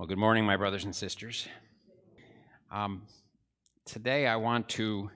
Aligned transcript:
Well, 0.00 0.06
good 0.06 0.16
morning, 0.16 0.46
my 0.46 0.56
brothers 0.56 0.86
and 0.86 0.96
sisters. 0.96 1.46
Um, 2.70 3.02
today, 3.84 4.26
I 4.26 4.36
want 4.36 4.66
to 4.70 5.10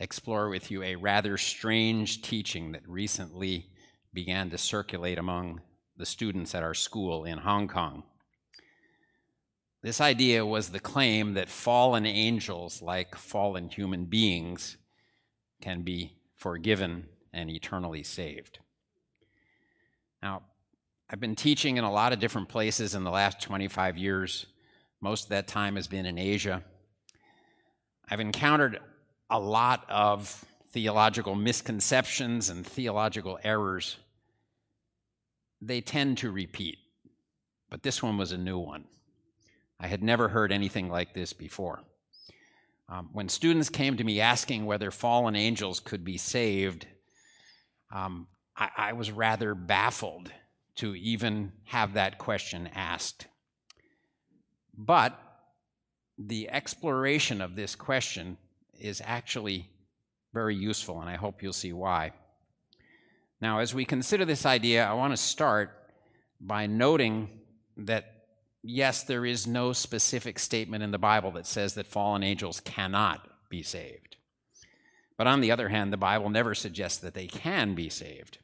explore 0.00 0.48
with 0.48 0.72
you 0.72 0.82
a 0.82 0.96
rather 0.96 1.38
strange 1.38 2.20
teaching 2.20 2.72
that 2.72 2.82
recently 2.88 3.70
began 4.12 4.50
to 4.50 4.58
circulate 4.58 5.18
among 5.18 5.60
the 5.96 6.04
students 6.04 6.52
at 6.52 6.64
our 6.64 6.74
school 6.74 7.24
in 7.24 7.38
Hong 7.38 7.68
Kong. 7.68 8.02
This 9.82 10.00
idea 10.00 10.44
was 10.44 10.70
the 10.70 10.80
claim 10.80 11.34
that 11.34 11.48
fallen 11.48 12.04
angels, 12.04 12.82
like 12.82 13.14
fallen 13.14 13.68
human 13.68 14.06
beings, 14.06 14.78
can 15.60 15.82
be 15.82 16.16
forgiven 16.34 17.06
and 17.32 17.48
eternally 17.48 18.02
saved. 18.02 18.58
Now, 20.20 20.42
I've 21.12 21.20
been 21.20 21.36
teaching 21.36 21.76
in 21.76 21.84
a 21.84 21.92
lot 21.92 22.14
of 22.14 22.20
different 22.20 22.48
places 22.48 22.94
in 22.94 23.04
the 23.04 23.10
last 23.10 23.42
25 23.42 23.98
years. 23.98 24.46
Most 25.02 25.24
of 25.24 25.28
that 25.28 25.46
time 25.46 25.76
has 25.76 25.86
been 25.86 26.06
in 26.06 26.16
Asia. 26.16 26.64
I've 28.08 28.20
encountered 28.20 28.80
a 29.28 29.38
lot 29.38 29.84
of 29.90 30.42
theological 30.70 31.34
misconceptions 31.34 32.48
and 32.48 32.66
theological 32.66 33.38
errors. 33.44 33.98
They 35.60 35.82
tend 35.82 36.16
to 36.18 36.30
repeat, 36.30 36.78
but 37.68 37.82
this 37.82 38.02
one 38.02 38.16
was 38.16 38.32
a 38.32 38.38
new 38.38 38.58
one. 38.58 38.86
I 39.78 39.88
had 39.88 40.02
never 40.02 40.28
heard 40.28 40.50
anything 40.50 40.88
like 40.88 41.12
this 41.12 41.34
before. 41.34 41.82
Um, 42.88 43.10
when 43.12 43.28
students 43.28 43.68
came 43.68 43.98
to 43.98 44.04
me 44.04 44.22
asking 44.22 44.64
whether 44.64 44.90
fallen 44.90 45.36
angels 45.36 45.78
could 45.78 46.04
be 46.04 46.16
saved, 46.16 46.86
um, 47.94 48.28
I, 48.56 48.70
I 48.78 48.92
was 48.94 49.10
rather 49.10 49.54
baffled 49.54 50.32
to 50.76 50.94
even 50.94 51.52
have 51.64 51.94
that 51.94 52.18
question 52.18 52.68
asked. 52.74 53.26
But 54.76 55.18
the 56.18 56.50
exploration 56.50 57.40
of 57.40 57.56
this 57.56 57.74
question 57.74 58.38
is 58.78 59.02
actually 59.04 59.68
very 60.32 60.56
useful, 60.56 61.00
and 61.00 61.10
I 61.10 61.16
hope 61.16 61.42
you'll 61.42 61.52
see 61.52 61.72
why. 61.72 62.12
Now, 63.40 63.58
as 63.58 63.74
we 63.74 63.84
consider 63.84 64.24
this 64.24 64.46
idea, 64.46 64.84
I 64.84 64.94
want 64.94 65.12
to 65.12 65.16
start 65.16 65.70
by 66.40 66.66
noting 66.66 67.28
that 67.76 68.12
yes, 68.62 69.02
there 69.02 69.26
is 69.26 69.46
no 69.46 69.72
specific 69.72 70.38
statement 70.38 70.82
in 70.82 70.90
the 70.90 70.98
Bible 70.98 71.32
that 71.32 71.46
says 71.46 71.74
that 71.74 71.86
fallen 71.86 72.22
angels 72.22 72.60
cannot 72.60 73.26
be 73.48 73.62
saved. 73.62 74.16
But 75.18 75.26
on 75.26 75.40
the 75.40 75.50
other 75.50 75.68
hand, 75.68 75.92
the 75.92 75.98
Bible 75.98 76.30
never 76.30 76.54
suggests 76.54 76.98
that 76.98 77.14
they 77.14 77.26
can 77.26 77.74
be 77.74 77.88
saved. 77.88 78.38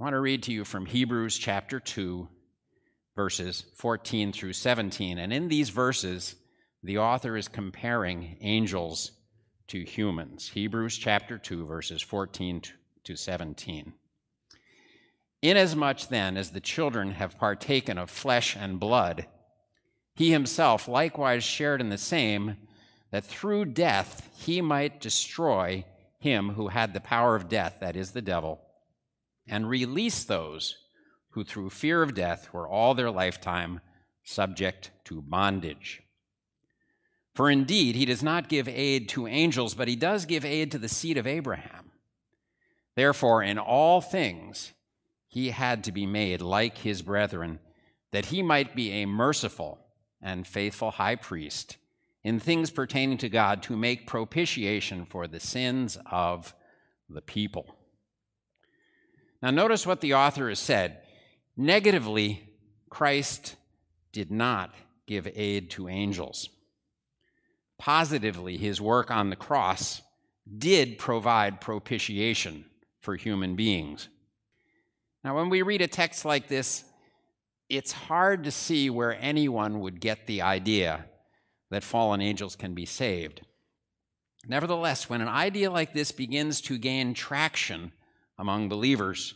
I 0.00 0.04
want 0.04 0.14
to 0.14 0.20
read 0.20 0.44
to 0.44 0.52
you 0.52 0.64
from 0.64 0.86
Hebrews 0.86 1.36
chapter 1.36 1.80
2, 1.80 2.28
verses 3.16 3.64
14 3.74 4.32
through 4.32 4.52
17. 4.52 5.18
And 5.18 5.32
in 5.32 5.48
these 5.48 5.70
verses, 5.70 6.36
the 6.84 6.98
author 6.98 7.36
is 7.36 7.48
comparing 7.48 8.36
angels 8.40 9.10
to 9.66 9.82
humans. 9.82 10.50
Hebrews 10.50 10.96
chapter 10.96 11.36
2, 11.36 11.66
verses 11.66 12.00
14 12.00 12.62
to 13.02 13.16
17. 13.16 13.92
Inasmuch 15.42 16.02
then 16.02 16.36
as 16.36 16.50
the 16.50 16.60
children 16.60 17.10
have 17.10 17.36
partaken 17.36 17.98
of 17.98 18.08
flesh 18.08 18.56
and 18.56 18.78
blood, 18.78 19.26
he 20.14 20.30
himself 20.30 20.86
likewise 20.86 21.42
shared 21.42 21.80
in 21.80 21.88
the 21.88 21.98
same, 21.98 22.56
that 23.10 23.24
through 23.24 23.64
death 23.64 24.30
he 24.36 24.60
might 24.60 25.00
destroy 25.00 25.84
him 26.20 26.50
who 26.50 26.68
had 26.68 26.94
the 26.94 27.00
power 27.00 27.34
of 27.34 27.48
death, 27.48 27.78
that 27.80 27.96
is, 27.96 28.12
the 28.12 28.22
devil, 28.22 28.60
and 29.48 29.68
release 29.68 30.24
those 30.24 30.76
who 31.30 31.44
through 31.44 31.70
fear 31.70 32.02
of 32.02 32.14
death 32.14 32.52
were 32.52 32.68
all 32.68 32.94
their 32.94 33.10
lifetime 33.10 33.80
subject 34.24 34.90
to 35.04 35.22
bondage. 35.22 36.02
For 37.34 37.50
indeed, 37.50 37.94
he 37.94 38.04
does 38.04 38.22
not 38.22 38.48
give 38.48 38.68
aid 38.68 39.08
to 39.10 39.28
angels, 39.28 39.74
but 39.74 39.88
he 39.88 39.96
does 39.96 40.26
give 40.26 40.44
aid 40.44 40.72
to 40.72 40.78
the 40.78 40.88
seed 40.88 41.16
of 41.16 41.26
Abraham. 41.26 41.92
Therefore, 42.96 43.42
in 43.42 43.58
all 43.58 44.00
things, 44.00 44.72
he 45.28 45.50
had 45.50 45.84
to 45.84 45.92
be 45.92 46.04
made 46.04 46.40
like 46.40 46.78
his 46.78 47.00
brethren, 47.00 47.60
that 48.10 48.26
he 48.26 48.42
might 48.42 48.74
be 48.74 48.90
a 48.90 49.06
merciful 49.06 49.78
and 50.20 50.46
faithful 50.46 50.90
high 50.90 51.14
priest 51.14 51.76
in 52.24 52.40
things 52.40 52.70
pertaining 52.70 53.18
to 53.18 53.28
God 53.28 53.62
to 53.62 53.76
make 53.76 54.06
propitiation 54.06 55.06
for 55.06 55.28
the 55.28 55.38
sins 55.38 55.96
of 56.10 56.54
the 57.08 57.22
people. 57.22 57.77
Now, 59.42 59.50
notice 59.50 59.86
what 59.86 60.00
the 60.00 60.14
author 60.14 60.48
has 60.48 60.58
said. 60.58 60.98
Negatively, 61.56 62.42
Christ 62.90 63.56
did 64.12 64.30
not 64.30 64.74
give 65.06 65.28
aid 65.34 65.70
to 65.70 65.88
angels. 65.88 66.48
Positively, 67.78 68.56
his 68.56 68.80
work 68.80 69.10
on 69.10 69.30
the 69.30 69.36
cross 69.36 70.02
did 70.56 70.98
provide 70.98 71.60
propitiation 71.60 72.64
for 73.00 73.14
human 73.14 73.54
beings. 73.54 74.08
Now, 75.22 75.36
when 75.36 75.50
we 75.50 75.62
read 75.62 75.82
a 75.82 75.86
text 75.86 76.24
like 76.24 76.48
this, 76.48 76.84
it's 77.68 77.92
hard 77.92 78.44
to 78.44 78.50
see 78.50 78.88
where 78.90 79.16
anyone 79.20 79.80
would 79.80 80.00
get 80.00 80.26
the 80.26 80.42
idea 80.42 81.04
that 81.70 81.84
fallen 81.84 82.20
angels 82.20 82.56
can 82.56 82.74
be 82.74 82.86
saved. 82.86 83.42
Nevertheless, 84.46 85.10
when 85.10 85.20
an 85.20 85.28
idea 85.28 85.70
like 85.70 85.92
this 85.92 86.12
begins 86.12 86.60
to 86.62 86.78
gain 86.78 87.12
traction 87.12 87.92
among 88.38 88.68
believers, 88.68 89.34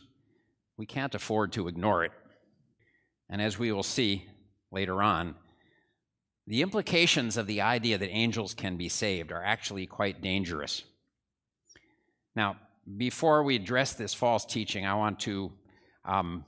we 0.77 0.85
can't 0.85 1.15
afford 1.15 1.51
to 1.53 1.67
ignore 1.67 2.03
it. 2.03 2.11
And 3.29 3.41
as 3.41 3.59
we 3.59 3.71
will 3.71 3.83
see 3.83 4.25
later 4.71 5.01
on, 5.01 5.35
the 6.45 6.61
implications 6.61 7.37
of 7.37 7.47
the 7.47 7.61
idea 7.61 7.97
that 7.97 8.09
angels 8.09 8.53
can 8.53 8.75
be 8.75 8.89
saved 8.89 9.31
are 9.31 9.43
actually 9.43 9.85
quite 9.85 10.21
dangerous. 10.21 10.83
Now, 12.35 12.57
before 12.97 13.43
we 13.43 13.55
address 13.55 13.93
this 13.93 14.13
false 14.13 14.45
teaching, 14.45 14.85
I 14.85 14.95
want 14.95 15.19
to 15.21 15.51
um, 16.03 16.45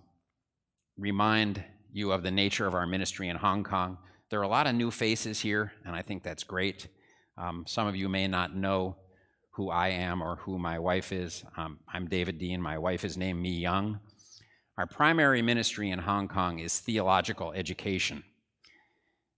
remind 0.98 1.64
you 1.94 2.12
of 2.12 2.24
the 2.24 2.32
nature 2.32 2.68
of 2.68 2.74
our 2.74 2.86
ministry 2.86 3.30
in 3.30 3.38
Hong 3.38 3.64
Kong. 3.64 3.98
There 4.30 4.40
are 4.40 4.44
a 4.44 4.50
lot 4.50 4.68
of 4.68 4.76
new 4.76 4.92
faces 4.92 5.40
here, 5.40 5.72
and 5.86 5.96
I 5.96 6.02
think 6.02 6.24
that's 6.24 6.44
great. 6.44 6.88
Um, 7.38 7.64
some 7.68 7.88
of 7.88 7.96
you 7.96 8.10
may 8.10 8.28
not 8.28 8.56
know 8.56 8.98
who 9.56 9.70
I 9.70 9.90
am 9.90 10.22
or 10.22 10.36
who 10.36 10.60
my 10.60 10.80
wife 10.80 11.14
is. 11.14 11.46
Um, 11.56 11.80
I'm 11.88 12.08
David 12.08 12.40
Dean. 12.40 12.62
My 12.62 12.78
wife 12.78 13.06
is 13.06 13.16
named 13.16 13.42
Mi 13.42 13.52
Young. 13.52 14.00
Our 14.78 14.86
primary 14.86 15.42
ministry 15.42 15.92
in 15.92 16.00
Hong 16.00 16.28
Kong 16.28 16.60
is 16.60 16.80
theological 16.80 17.54
education. 17.54 18.24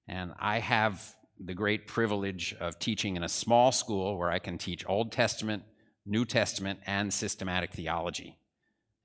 And 0.08 0.32
I 0.40 0.58
have 0.58 1.16
the 1.40 1.54
great 1.54 1.86
privilege 1.86 2.56
of 2.60 2.80
teaching 2.80 3.16
in 3.16 3.24
a 3.24 3.30
small 3.30 3.72
school 3.72 4.18
where 4.18 4.32
I 4.32 4.40
can 4.40 4.58
teach 4.58 4.84
Old 4.88 5.12
Testament, 5.12 5.62
New 6.04 6.26
Testament, 6.26 6.80
and 6.88 7.14
systematic 7.14 7.74
theology. 7.74 8.40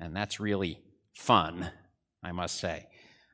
And 0.00 0.16
that's 0.16 0.40
really 0.40 0.80
fun, 1.12 1.70
I 2.22 2.32
must 2.32 2.58
say. 2.58 2.86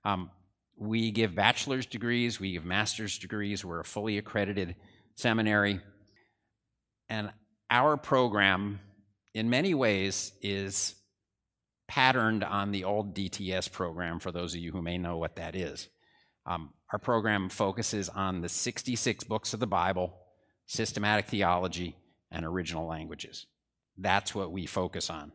Um, 0.05 0.33
we 0.77 1.12
give 1.12 1.37
bachelor's 1.37 1.87
degrees, 1.87 2.41
we 2.41 2.53
give 2.53 2.65
master's 2.65 3.19
degrees, 3.19 3.65
we're 3.65 3.81
a 3.81 3.84
fully 3.84 4.19
accredited 4.19 4.75
seminary. 5.15 5.81
And 7.09 7.31
our 7.71 7.97
program, 7.97 8.81
in 9.34 9.51
many 9.51 9.75
ways, 9.75 10.33
is 10.43 10.95
patterned 11.87 12.45
on 12.45 12.71
the 12.71 12.84
old 12.84 13.15
DTS 13.15 13.73
program, 13.73 14.19
for 14.19 14.31
those 14.31 14.55
of 14.55 14.61
you 14.61 14.73
who 14.73 14.83
may 14.83 14.99
know 14.99 15.17
what 15.17 15.37
that 15.37 15.56
is. 15.56 15.89
Um, 16.47 16.71
our 16.93 16.99
program 16.99 17.49
focuses 17.49 18.09
on 18.09 18.41
the 18.41 18.49
66 18.49 19.25
books 19.25 19.53
of 19.53 19.61
the 19.61 19.67
Bible, 19.67 20.15
systematic 20.67 21.27
theology, 21.27 21.97
and 22.31 22.45
original 22.45 22.87
languages. 22.87 23.47
That's 23.97 24.35
what 24.35 24.53
we 24.53 24.67
focus 24.67 25.11
on. 25.11 25.33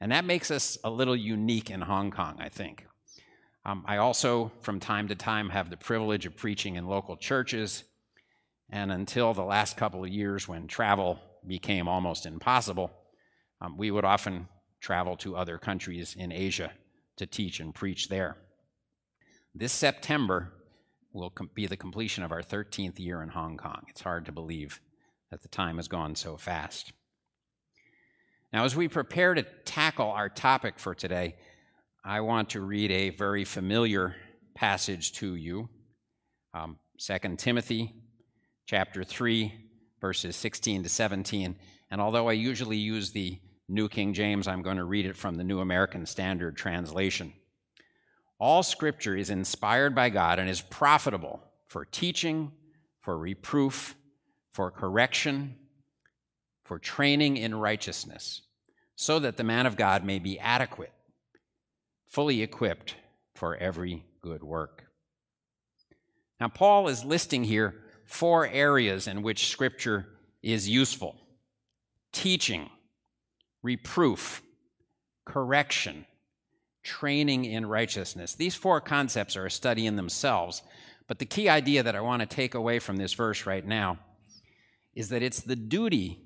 And 0.00 0.12
that 0.12 0.24
makes 0.24 0.50
us 0.50 0.78
a 0.82 0.90
little 0.90 1.16
unique 1.16 1.70
in 1.70 1.80
Hong 1.80 2.10
Kong, 2.10 2.36
I 2.40 2.48
think. 2.48 2.86
Um, 3.64 3.84
I 3.86 3.98
also, 3.98 4.50
from 4.62 4.80
time 4.80 5.08
to 5.08 5.14
time, 5.14 5.50
have 5.50 5.68
the 5.68 5.76
privilege 5.76 6.24
of 6.24 6.36
preaching 6.36 6.76
in 6.76 6.86
local 6.86 7.16
churches. 7.16 7.84
And 8.70 8.90
until 8.90 9.34
the 9.34 9.42
last 9.42 9.76
couple 9.76 10.02
of 10.02 10.10
years, 10.10 10.48
when 10.48 10.66
travel 10.66 11.18
became 11.46 11.88
almost 11.88 12.26
impossible, 12.26 12.90
um, 13.60 13.76
we 13.76 13.90
would 13.90 14.04
often 14.04 14.48
travel 14.80 15.16
to 15.16 15.36
other 15.36 15.58
countries 15.58 16.16
in 16.18 16.32
Asia 16.32 16.72
to 17.16 17.26
teach 17.26 17.60
and 17.60 17.74
preach 17.74 18.08
there. 18.08 18.36
This 19.54 19.72
September 19.72 20.52
will 21.12 21.30
com- 21.30 21.50
be 21.54 21.66
the 21.66 21.76
completion 21.76 22.22
of 22.22 22.32
our 22.32 22.42
13th 22.42 22.98
year 22.98 23.22
in 23.22 23.28
Hong 23.28 23.56
Kong. 23.56 23.82
It's 23.88 24.02
hard 24.02 24.26
to 24.26 24.32
believe 24.32 24.80
that 25.30 25.42
the 25.42 25.48
time 25.48 25.76
has 25.76 25.88
gone 25.88 26.14
so 26.14 26.36
fast. 26.36 26.92
Now, 28.52 28.64
as 28.64 28.74
we 28.74 28.88
prepare 28.88 29.34
to 29.34 29.42
tackle 29.64 30.10
our 30.10 30.28
topic 30.28 30.78
for 30.78 30.94
today, 30.94 31.36
I 32.04 32.20
want 32.20 32.50
to 32.50 32.60
read 32.60 32.90
a 32.90 33.10
very 33.10 33.44
familiar 33.44 34.16
passage 34.54 35.12
to 35.14 35.34
you 35.34 35.68
um, 36.52 36.78
2 36.98 37.36
Timothy 37.36 37.94
chapter 38.66 39.04
3, 39.04 39.52
verses 40.00 40.36
16 40.36 40.84
to 40.84 40.88
17. 40.88 41.56
And 41.90 42.00
although 42.00 42.28
I 42.28 42.32
usually 42.32 42.76
use 42.76 43.10
the 43.10 43.38
New 43.68 43.88
King 43.88 44.14
James, 44.14 44.48
I'm 44.48 44.62
going 44.62 44.78
to 44.78 44.84
read 44.84 45.06
it 45.06 45.16
from 45.16 45.36
the 45.36 45.44
New 45.44 45.60
American 45.60 46.06
Standard 46.06 46.56
Translation. 46.56 47.32
All 48.38 48.62
scripture 48.62 49.16
is 49.16 49.30
inspired 49.30 49.94
by 49.94 50.08
God 50.08 50.38
and 50.38 50.48
is 50.48 50.60
profitable 50.62 51.40
for 51.68 51.84
teaching, 51.84 52.52
for 53.00 53.16
reproof, 53.16 53.94
for 54.52 54.70
correction, 54.70 55.56
for 56.64 56.78
training 56.78 57.36
in 57.36 57.54
righteousness, 57.54 58.42
so 58.96 59.18
that 59.18 59.36
the 59.36 59.44
man 59.44 59.66
of 59.66 59.76
God 59.76 60.04
may 60.04 60.18
be 60.18 60.38
adequate, 60.38 60.92
fully 62.06 62.42
equipped 62.42 62.96
for 63.34 63.56
every 63.56 64.04
good 64.22 64.42
work. 64.42 64.84
Now, 66.40 66.48
Paul 66.48 66.88
is 66.88 67.04
listing 67.04 67.44
here 67.44 67.74
four 68.10 68.44
areas 68.48 69.06
in 69.06 69.22
which 69.22 69.48
Scripture 69.48 70.04
is 70.42 70.68
useful 70.68 71.16
teaching, 72.12 72.68
reproof, 73.62 74.42
correction, 75.24 76.04
training 76.82 77.44
in 77.44 77.64
righteousness. 77.64 78.34
These 78.34 78.56
four 78.56 78.80
concepts 78.80 79.36
are 79.36 79.46
a 79.46 79.50
study 79.50 79.86
in 79.86 79.94
themselves, 79.94 80.62
but 81.06 81.20
the 81.20 81.24
key 81.24 81.48
idea 81.48 81.84
that 81.84 81.94
I 81.94 82.00
want 82.00 82.20
to 82.20 82.26
take 82.26 82.54
away 82.54 82.80
from 82.80 82.96
this 82.96 83.14
verse 83.14 83.46
right 83.46 83.64
now 83.64 84.00
is 84.92 85.10
that 85.10 85.22
it's 85.22 85.42
the 85.42 85.54
duty 85.54 86.20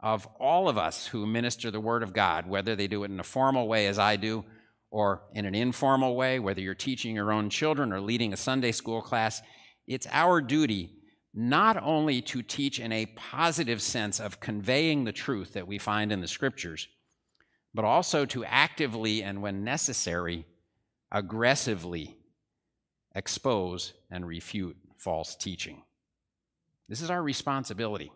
of 0.00 0.28
all 0.38 0.68
of 0.68 0.76
us 0.76 1.06
who 1.06 1.26
minister 1.26 1.70
the 1.70 1.80
Word 1.80 2.02
of 2.02 2.12
God, 2.12 2.46
whether 2.46 2.76
they 2.76 2.88
do 2.88 3.04
it 3.04 3.10
in 3.10 3.18
a 3.18 3.24
formal 3.24 3.66
way 3.68 3.86
as 3.86 3.98
I 3.98 4.16
do 4.16 4.44
or 4.90 5.22
in 5.32 5.46
an 5.46 5.54
informal 5.54 6.14
way, 6.14 6.38
whether 6.38 6.60
you're 6.60 6.74
teaching 6.74 7.14
your 7.14 7.32
own 7.32 7.48
children 7.48 7.90
or 7.90 8.02
leading 8.02 8.34
a 8.34 8.36
Sunday 8.36 8.72
school 8.72 9.00
class, 9.00 9.40
it's 9.86 10.06
our 10.12 10.42
duty 10.42 10.95
not 11.38 11.80
only 11.82 12.22
to 12.22 12.40
teach 12.40 12.80
in 12.80 12.90
a 12.92 13.04
positive 13.06 13.82
sense 13.82 14.18
of 14.18 14.40
conveying 14.40 15.04
the 15.04 15.12
truth 15.12 15.52
that 15.52 15.68
we 15.68 15.76
find 15.76 16.10
in 16.10 16.22
the 16.22 16.26
scriptures, 16.26 16.88
but 17.74 17.84
also 17.84 18.24
to 18.24 18.42
actively 18.46 19.22
and 19.22 19.42
when 19.42 19.62
necessary, 19.62 20.46
aggressively 21.12 22.16
expose 23.14 23.92
and 24.10 24.26
refute 24.26 24.76
false 24.96 25.36
teaching. 25.36 25.82
This 26.88 27.02
is 27.02 27.10
our 27.10 27.22
responsibility. 27.22 28.10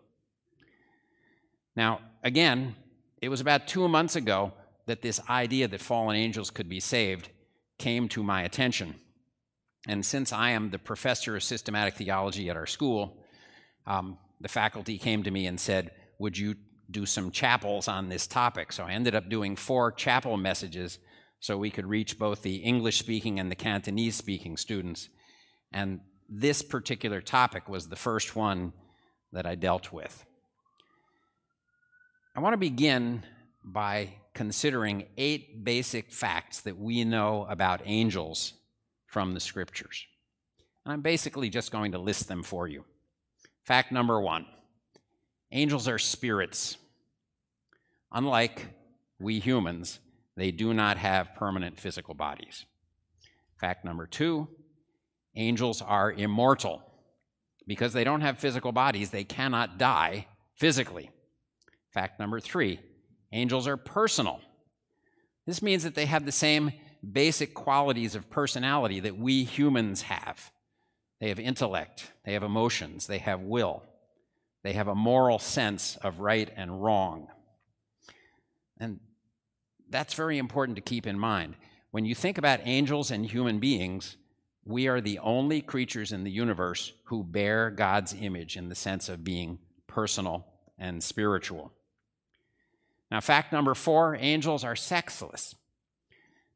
Now, 1.75 2.01
again, 2.23 2.75
it 3.21 3.29
was 3.29 3.39
about 3.39 3.67
two 3.67 3.87
months 3.87 4.15
ago 4.15 4.51
that 4.87 5.03
this 5.03 5.21
idea 5.29 5.67
that 5.67 5.79
fallen 5.79 6.15
angels 6.15 6.49
could 6.49 6.67
be 6.67 6.79
saved 6.79 7.29
came 7.77 8.09
to 8.09 8.23
my 8.23 8.41
attention. 8.41 8.95
And 9.87 10.05
since 10.05 10.31
I 10.31 10.51
am 10.51 10.69
the 10.69 10.79
professor 10.79 11.35
of 11.35 11.43
systematic 11.43 11.95
theology 11.95 12.49
at 12.49 12.57
our 12.57 12.67
school, 12.67 13.17
um, 13.87 14.17
the 14.39 14.47
faculty 14.47 14.97
came 14.97 15.23
to 15.23 15.31
me 15.31 15.47
and 15.47 15.59
said, 15.59 15.91
Would 16.19 16.37
you 16.37 16.55
do 16.89 17.05
some 17.05 17.31
chapels 17.31 17.87
on 17.87 18.09
this 18.09 18.27
topic? 18.27 18.71
So 18.71 18.83
I 18.83 18.91
ended 18.91 19.15
up 19.15 19.29
doing 19.29 19.55
four 19.55 19.91
chapel 19.91 20.37
messages 20.37 20.99
so 21.39 21.57
we 21.57 21.71
could 21.71 21.87
reach 21.87 22.19
both 22.19 22.43
the 22.43 22.57
English 22.57 22.99
speaking 22.99 23.39
and 23.39 23.49
the 23.49 23.55
Cantonese 23.55 24.15
speaking 24.15 24.57
students. 24.57 25.09
And 25.71 26.01
this 26.29 26.61
particular 26.61 27.21
topic 27.21 27.67
was 27.67 27.87
the 27.87 27.95
first 27.95 28.35
one 28.35 28.73
that 29.33 29.45
I 29.45 29.55
dealt 29.55 29.91
with. 29.91 30.25
I 32.35 32.39
want 32.39 32.53
to 32.53 32.57
begin 32.57 33.23
by 33.63 34.13
considering 34.33 35.07
eight 35.17 35.63
basic 35.63 36.11
facts 36.11 36.61
that 36.61 36.77
we 36.77 37.03
know 37.03 37.45
about 37.49 37.81
angels 37.85 38.53
from 39.11 39.33
the 39.33 39.41
scriptures. 39.41 40.07
And 40.85 40.93
I'm 40.93 41.01
basically 41.01 41.49
just 41.49 41.69
going 41.69 41.91
to 41.91 41.97
list 41.97 42.29
them 42.29 42.43
for 42.43 42.65
you. 42.65 42.85
Fact 43.65 43.91
number 43.91 44.19
one 44.21 44.45
angels 45.51 45.87
are 45.89 45.99
spirits. 45.99 46.77
Unlike 48.13 48.67
we 49.19 49.39
humans, 49.39 49.99
they 50.37 50.51
do 50.51 50.73
not 50.73 50.95
have 50.97 51.35
permanent 51.35 51.77
physical 51.77 52.13
bodies. 52.13 52.65
Fact 53.59 53.83
number 53.83 54.07
two 54.07 54.47
angels 55.35 55.81
are 55.81 56.13
immortal. 56.13 56.81
Because 57.67 57.91
they 57.91 58.05
don't 58.05 58.21
have 58.21 58.39
physical 58.39 58.71
bodies, 58.71 59.09
they 59.09 59.25
cannot 59.25 59.77
die 59.77 60.25
physically. 60.55 61.11
Fact 61.93 62.17
number 62.17 62.39
three 62.39 62.79
angels 63.33 63.67
are 63.67 63.77
personal. 63.77 64.39
This 65.45 65.61
means 65.61 65.83
that 65.83 65.95
they 65.95 66.05
have 66.05 66.25
the 66.25 66.31
same 66.31 66.71
basic 67.09 67.53
qualities 67.53 68.15
of 68.15 68.29
personality 68.29 68.99
that 68.99 69.17
we 69.17 69.43
humans 69.43 70.03
have. 70.03 70.51
They 71.19 71.29
have 71.29 71.39
intellect, 71.39 72.11
they 72.25 72.33
have 72.33 72.43
emotions, 72.43 73.07
they 73.07 73.19
have 73.19 73.41
will, 73.41 73.83
they 74.63 74.73
have 74.73 74.87
a 74.87 74.95
moral 74.95 75.39
sense 75.39 75.97
of 75.97 76.19
right 76.19 76.51
and 76.55 76.83
wrong. 76.83 77.27
And 78.79 78.99
that's 79.89 80.15
very 80.15 80.37
important 80.37 80.77
to 80.77 80.81
keep 80.81 81.05
in 81.05 81.19
mind. 81.19 81.55
When 81.91 82.05
you 82.05 82.15
think 82.15 82.37
about 82.37 82.61
angels 82.63 83.11
and 83.11 83.25
human 83.25 83.59
beings, 83.59 84.17
we 84.63 84.87
are 84.87 85.01
the 85.01 85.19
only 85.19 85.61
creatures 85.61 86.11
in 86.11 86.23
the 86.23 86.31
universe 86.31 86.93
who 87.05 87.23
bear 87.23 87.69
God's 87.69 88.15
image 88.19 88.57
in 88.57 88.69
the 88.69 88.75
sense 88.75 89.09
of 89.09 89.23
being 89.23 89.59
personal 89.87 90.45
and 90.77 91.03
spiritual. 91.03 91.71
Now, 93.11 93.19
fact 93.19 93.51
number 93.51 93.73
four 93.75 94.15
angels 94.15 94.63
are 94.63 94.75
sexless. 94.75 95.53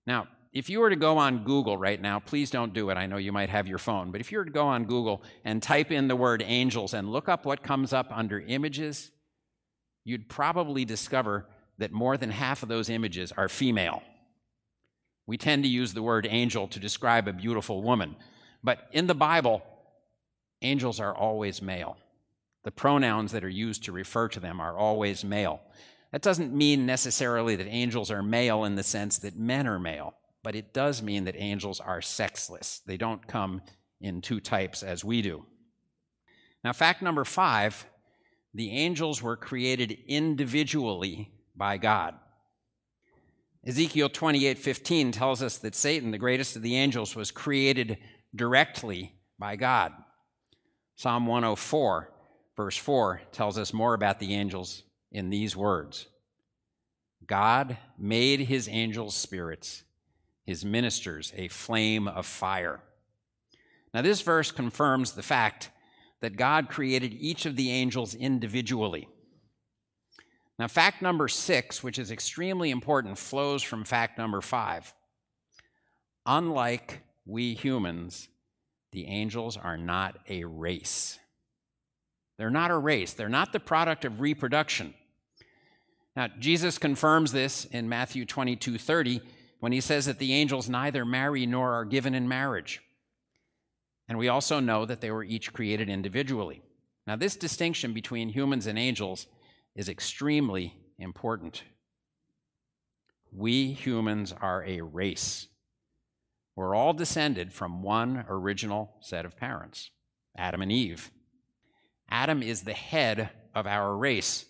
Now, 0.07 0.27
if 0.55 0.69
you 0.69 0.79
were 0.79 0.89
to 0.89 0.95
go 0.95 1.17
on 1.17 1.43
Google 1.43 1.77
right 1.77 2.01
now, 2.01 2.17
please 2.17 2.49
don't 2.49 2.73
do 2.73 2.89
it. 2.89 2.95
I 2.95 3.07
know 3.07 3.17
you 3.17 3.33
might 3.33 3.49
have 3.49 3.67
your 3.67 3.77
phone, 3.77 4.11
but 4.11 4.21
if 4.21 4.31
you 4.31 4.37
were 4.37 4.45
to 4.45 4.51
go 4.51 4.65
on 4.65 4.85
Google 4.85 5.21
and 5.43 5.61
type 5.61 5.91
in 5.91 6.07
the 6.07 6.15
word 6.15 6.41
angels 6.45 6.93
and 6.93 7.11
look 7.11 7.27
up 7.27 7.45
what 7.45 7.61
comes 7.61 7.91
up 7.91 8.07
under 8.09 8.39
images, 8.39 9.11
you'd 10.05 10.29
probably 10.29 10.85
discover 10.85 11.45
that 11.77 11.91
more 11.91 12.15
than 12.15 12.29
half 12.29 12.63
of 12.63 12.69
those 12.69 12.89
images 12.89 13.33
are 13.33 13.49
female. 13.49 14.01
We 15.27 15.37
tend 15.37 15.63
to 15.63 15.69
use 15.69 15.93
the 15.93 16.01
word 16.01 16.25
angel 16.29 16.69
to 16.69 16.79
describe 16.79 17.27
a 17.27 17.33
beautiful 17.33 17.83
woman, 17.83 18.15
but 18.63 18.87
in 18.93 19.07
the 19.07 19.13
Bible, 19.13 19.61
angels 20.61 21.01
are 21.01 21.13
always 21.13 21.61
male. 21.61 21.97
The 22.63 22.71
pronouns 22.71 23.33
that 23.33 23.43
are 23.43 23.49
used 23.49 23.83
to 23.83 23.91
refer 23.91 24.29
to 24.29 24.39
them 24.39 24.61
are 24.61 24.77
always 24.77 25.25
male. 25.25 25.59
That 26.13 26.21
doesn't 26.21 26.55
mean 26.55 26.85
necessarily 26.85 27.57
that 27.57 27.67
angels 27.67 28.09
are 28.09 28.23
male 28.23 28.63
in 28.63 28.75
the 28.75 28.83
sense 28.83 29.17
that 29.17 29.35
men 29.37 29.67
are 29.67 29.79
male, 29.79 30.13
but 30.45 30.55
it 30.55 30.73
does 30.73 31.01
mean 31.01 31.23
that 31.23 31.35
angels 31.35 31.79
are 31.79 32.03
sexless. 32.03 32.83
They 32.85 32.97
don't 32.97 33.27
come 33.27 33.63
in 33.99 34.21
two 34.21 34.39
types 34.39 34.83
as 34.83 35.03
we 35.03 35.23
do. 35.23 35.43
Now, 36.63 36.71
fact 36.71 37.01
number 37.01 37.25
five 37.25 37.87
the 38.53 38.69
angels 38.69 39.23
were 39.23 39.35
created 39.35 39.97
individually 40.07 41.31
by 41.57 41.77
God. 41.77 42.13
Ezekiel 43.65 44.07
28:15 44.07 45.11
tells 45.11 45.41
us 45.41 45.57
that 45.57 45.73
Satan, 45.73 46.11
the 46.11 46.19
greatest 46.19 46.55
of 46.55 46.61
the 46.61 46.75
angels, 46.75 47.15
was 47.15 47.31
created 47.31 47.97
directly 48.35 49.15
by 49.39 49.55
God. 49.55 49.93
Psalm 50.95 51.25
104 51.25 52.13
verse 52.55 52.77
4 52.77 53.21
tells 53.31 53.57
us 53.57 53.73
more 53.73 53.95
about 53.95 54.19
the 54.19 54.35
angels 54.35 54.83
in 55.11 55.31
these 55.31 55.55
words 55.55 56.07
God 57.25 57.77
made 57.97 58.41
his 58.41 58.69
angels 58.69 59.15
spirits, 59.15 59.84
his 60.45 60.63
ministers 60.63 61.33
a 61.35 61.47
flame 61.47 62.07
of 62.07 62.25
fire. 62.25 62.79
Now, 63.93 64.01
this 64.01 64.21
verse 64.21 64.51
confirms 64.51 65.13
the 65.13 65.23
fact 65.23 65.71
that 66.21 66.37
God 66.37 66.69
created 66.69 67.13
each 67.13 67.45
of 67.45 67.55
the 67.55 67.71
angels 67.71 68.13
individually. 68.13 69.07
Now, 70.57 70.67
fact 70.67 71.01
number 71.01 71.27
six, 71.27 71.83
which 71.83 71.99
is 71.99 72.11
extremely 72.11 72.71
important, 72.71 73.17
flows 73.17 73.63
from 73.63 73.83
fact 73.83 74.17
number 74.17 74.41
five. 74.41 74.93
Unlike 76.25 77.01
we 77.25 77.53
humans, 77.53 78.29
the 78.91 79.07
angels 79.07 79.57
are 79.57 79.77
not 79.77 80.17
a 80.29 80.45
race. 80.45 81.19
They're 82.37 82.49
not 82.49 82.71
a 82.71 82.77
race. 82.77 83.13
They're 83.13 83.29
not 83.29 83.53
the 83.53 83.59
product 83.59 84.05
of 84.05 84.21
reproduction. 84.21 84.93
Now, 86.15 86.29
Jesus 86.39 86.77
confirms 86.77 87.31
this 87.31 87.65
in 87.65 87.89
Matthew 87.89 88.25
22 88.25 88.77
30 88.77 89.21
when 89.59 89.71
he 89.71 89.81
says 89.81 90.05
that 90.05 90.19
the 90.19 90.33
angels 90.33 90.69
neither 90.69 91.05
marry 91.05 91.45
nor 91.45 91.73
are 91.73 91.85
given 91.85 92.13
in 92.13 92.27
marriage. 92.27 92.81
And 94.07 94.17
we 94.17 94.27
also 94.27 94.59
know 94.59 94.85
that 94.85 95.01
they 95.01 95.11
were 95.11 95.23
each 95.23 95.53
created 95.53 95.89
individually. 95.89 96.61
Now, 97.07 97.15
this 97.15 97.35
distinction 97.35 97.93
between 97.93 98.29
humans 98.29 98.67
and 98.67 98.77
angels 98.77 99.27
is 99.75 99.89
extremely 99.89 100.75
important. 100.97 101.63
We 103.31 103.73
humans 103.73 104.33
are 104.39 104.63
a 104.65 104.81
race. 104.81 105.47
We're 106.55 106.75
all 106.75 106.93
descended 106.93 107.51
from 107.51 107.83
one 107.83 108.25
original 108.29 108.95
set 109.01 109.25
of 109.25 109.35
parents, 109.35 109.91
Adam 110.37 110.61
and 110.61 110.71
Eve. 110.71 111.11
Adam 112.09 112.41
is 112.41 112.61
the 112.61 112.73
head 112.73 113.29
of 113.53 113.67
our 113.67 113.95
race. 113.95 114.45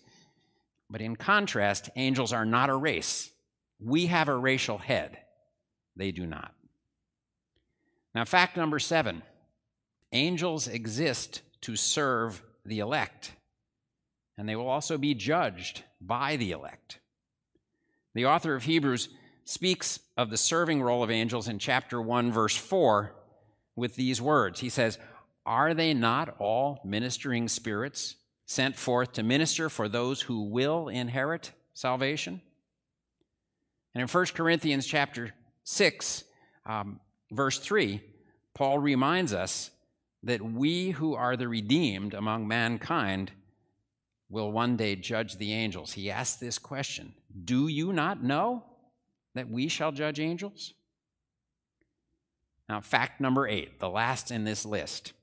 But 0.88 1.00
in 1.00 1.16
contrast, 1.16 1.90
angels 1.96 2.32
are 2.32 2.44
not 2.44 2.70
a 2.70 2.76
race. 2.76 3.30
We 3.78 4.06
have 4.06 4.28
a 4.28 4.36
racial 4.36 4.78
head, 4.78 5.18
they 5.94 6.12
do 6.12 6.26
not. 6.26 6.52
Now, 8.14 8.24
fact 8.24 8.56
number 8.56 8.78
seven 8.78 9.22
angels 10.12 10.68
exist 10.68 11.42
to 11.62 11.76
serve 11.76 12.42
the 12.64 12.78
elect, 12.78 13.32
and 14.38 14.48
they 14.48 14.56
will 14.56 14.68
also 14.68 14.96
be 14.96 15.14
judged 15.14 15.82
by 16.00 16.36
the 16.36 16.52
elect. 16.52 16.98
The 18.14 18.26
author 18.26 18.54
of 18.54 18.64
Hebrews 18.64 19.10
speaks 19.44 20.00
of 20.16 20.30
the 20.30 20.36
serving 20.36 20.82
role 20.82 21.02
of 21.02 21.10
angels 21.10 21.48
in 21.48 21.58
chapter 21.58 22.00
1, 22.00 22.32
verse 22.32 22.56
4, 22.56 23.14
with 23.76 23.94
these 23.96 24.20
words. 24.22 24.60
He 24.60 24.70
says, 24.70 24.98
Are 25.44 25.74
they 25.74 25.92
not 25.92 26.36
all 26.38 26.80
ministering 26.84 27.48
spirits 27.48 28.16
sent 28.46 28.76
forth 28.76 29.12
to 29.12 29.22
minister 29.22 29.68
for 29.68 29.88
those 29.88 30.22
who 30.22 30.44
will 30.44 30.88
inherit 30.88 31.52
salvation? 31.74 32.40
And 33.96 34.02
in 34.02 34.08
1 34.08 34.26
Corinthians 34.34 34.86
chapter 34.86 35.32
6, 35.64 36.24
um, 36.66 37.00
verse 37.32 37.58
3, 37.58 38.02
Paul 38.52 38.78
reminds 38.78 39.32
us 39.32 39.70
that 40.22 40.42
we 40.42 40.90
who 40.90 41.14
are 41.14 41.34
the 41.34 41.48
redeemed 41.48 42.12
among 42.12 42.46
mankind 42.46 43.32
will 44.28 44.52
one 44.52 44.76
day 44.76 44.96
judge 44.96 45.38
the 45.38 45.54
angels. 45.54 45.94
He 45.94 46.10
asks 46.10 46.36
this 46.36 46.58
question 46.58 47.14
Do 47.46 47.68
you 47.68 47.90
not 47.90 48.22
know 48.22 48.64
that 49.34 49.48
we 49.48 49.66
shall 49.66 49.92
judge 49.92 50.20
angels? 50.20 50.74
Now, 52.68 52.82
fact 52.82 53.18
number 53.18 53.48
eight, 53.48 53.80
the 53.80 53.88
last 53.88 54.30
in 54.30 54.44
this 54.44 54.66
list 54.66 55.14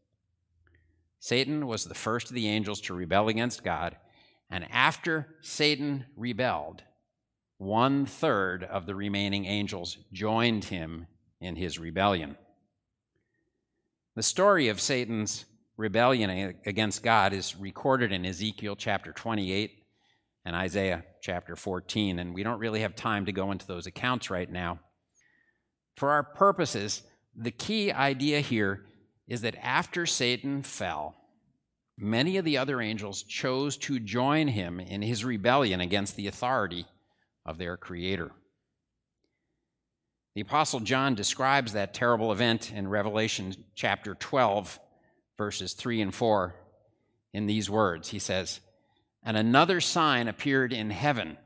Satan 1.19 1.67
was 1.67 1.85
the 1.85 1.93
first 1.93 2.31
of 2.31 2.33
the 2.33 2.47
angels 2.47 2.81
to 2.81 2.95
rebel 2.95 3.27
against 3.27 3.63
God, 3.63 3.97
and 4.49 4.65
after 4.71 5.35
Satan 5.41 6.05
rebelled, 6.17 6.81
one 7.63 8.05
third 8.05 8.63
of 8.65 8.85
the 8.85 8.93
remaining 8.93 9.45
angels 9.45 9.97
joined 10.11 10.65
him 10.65 11.07
in 11.39 11.55
his 11.55 11.79
rebellion. 11.79 12.35
The 14.15 14.23
story 14.23 14.67
of 14.67 14.81
Satan's 14.81 15.45
rebellion 15.77 16.55
against 16.65 17.03
God 17.03 17.33
is 17.33 17.55
recorded 17.55 18.11
in 18.11 18.25
Ezekiel 18.25 18.75
chapter 18.75 19.13
28 19.13 19.71
and 20.45 20.55
Isaiah 20.55 21.05
chapter 21.21 21.55
14, 21.55 22.19
and 22.19 22.33
we 22.35 22.43
don't 22.43 22.59
really 22.59 22.81
have 22.81 22.95
time 22.95 23.25
to 23.25 23.31
go 23.31 23.51
into 23.51 23.65
those 23.65 23.87
accounts 23.87 24.29
right 24.29 24.51
now. 24.51 24.79
For 25.95 26.11
our 26.11 26.23
purposes, 26.23 27.01
the 27.33 27.51
key 27.51 27.91
idea 27.91 28.41
here 28.41 28.85
is 29.27 29.41
that 29.41 29.55
after 29.63 30.05
Satan 30.05 30.63
fell, 30.63 31.15
many 31.97 32.35
of 32.35 32.43
the 32.43 32.57
other 32.57 32.81
angels 32.81 33.23
chose 33.23 33.77
to 33.77 33.99
join 33.99 34.49
him 34.49 34.81
in 34.81 35.01
his 35.01 35.23
rebellion 35.23 35.79
against 35.79 36.17
the 36.17 36.27
authority 36.27 36.85
of 37.45 37.57
their 37.57 37.77
Creator. 37.77 38.31
The 40.35 40.41
Apostle 40.41 40.79
John 40.79 41.13
describes 41.13 41.73
that 41.73 41.93
terrible 41.93 42.31
event 42.31 42.71
in 42.71 42.87
Revelation 42.87 43.55
chapter 43.75 44.15
12, 44.15 44.79
verses 45.37 45.73
3 45.73 46.01
and 46.01 46.15
4, 46.15 46.55
in 47.33 47.45
these 47.45 47.69
words. 47.69 48.09
He 48.09 48.19
says, 48.19 48.59
And 49.21 49.37
another 49.37 49.79
sign 49.79 50.27
appeared 50.27 50.73
in 50.73 50.89
heaven. 50.89 51.37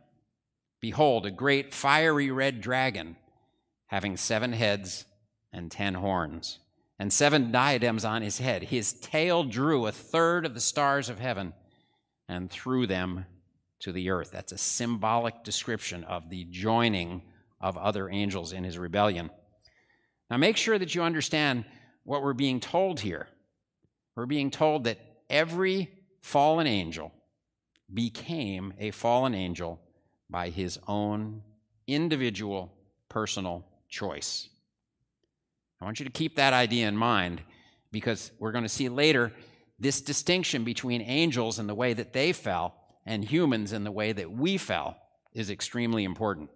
Behold, 0.79 1.25
a 1.25 1.31
great 1.31 1.73
fiery 1.73 2.31
red 2.31 2.61
dragon, 2.61 3.17
having 3.87 4.15
seven 4.15 4.53
heads 4.53 5.05
and 5.51 5.69
ten 5.69 5.95
horns, 5.95 6.59
and 6.97 7.11
seven 7.11 7.51
diadems 7.51 8.05
on 8.05 8.21
his 8.21 8.37
head. 8.37 8.63
His 8.63 8.93
tail 8.93 9.43
drew 9.43 9.85
a 9.85 9.91
third 9.91 10.45
of 10.45 10.53
the 10.53 10.61
stars 10.61 11.09
of 11.09 11.19
heaven 11.19 11.53
and 12.29 12.49
threw 12.49 12.87
them 12.87 13.25
to 13.79 13.91
the 13.91 14.09
earth. 14.09 14.31
That's 14.31 14.51
a 14.51 14.57
symbolic 14.57 15.43
description 15.43 16.03
of 16.03 16.29
the 16.29 16.45
joining 16.45 17.21
of 17.59 17.77
other 17.77 18.09
angels 18.09 18.53
in 18.53 18.63
his 18.63 18.77
rebellion. 18.77 19.29
Now, 20.29 20.37
make 20.37 20.57
sure 20.57 20.77
that 20.77 20.93
you 20.93 21.03
understand 21.03 21.65
what 22.03 22.21
we're 22.21 22.33
being 22.33 22.59
told 22.59 22.99
here. 22.99 23.27
We're 24.15 24.25
being 24.25 24.51
told 24.51 24.85
that 24.85 24.99
every 25.29 25.91
fallen 26.21 26.67
angel 26.67 27.13
became 27.93 28.73
a 28.79 28.91
fallen 28.91 29.33
angel 29.33 29.79
by 30.29 30.49
his 30.49 30.79
own 30.87 31.41
individual 31.87 32.73
personal 33.09 33.65
choice. 33.89 34.49
I 35.81 35.85
want 35.85 35.99
you 35.99 36.05
to 36.05 36.11
keep 36.11 36.35
that 36.35 36.53
idea 36.53 36.87
in 36.87 36.97
mind 36.97 37.41
because 37.91 38.31
we're 38.39 38.51
going 38.51 38.63
to 38.63 38.69
see 38.69 38.89
later 38.89 39.31
this 39.79 40.01
distinction 40.01 40.63
between 40.63 41.01
angels 41.01 41.59
and 41.59 41.69
the 41.69 41.75
way 41.75 41.93
that 41.93 42.13
they 42.13 42.33
fell 42.33 42.73
and 43.07 43.23
humans 43.23 43.71
in 43.71 43.85
the 43.85 43.91
way 43.91 44.11
that 44.11 44.31
we 44.31 44.57
fell 44.57 44.97
is 45.33 45.49
extremely 45.49 46.03
important. 46.03 46.49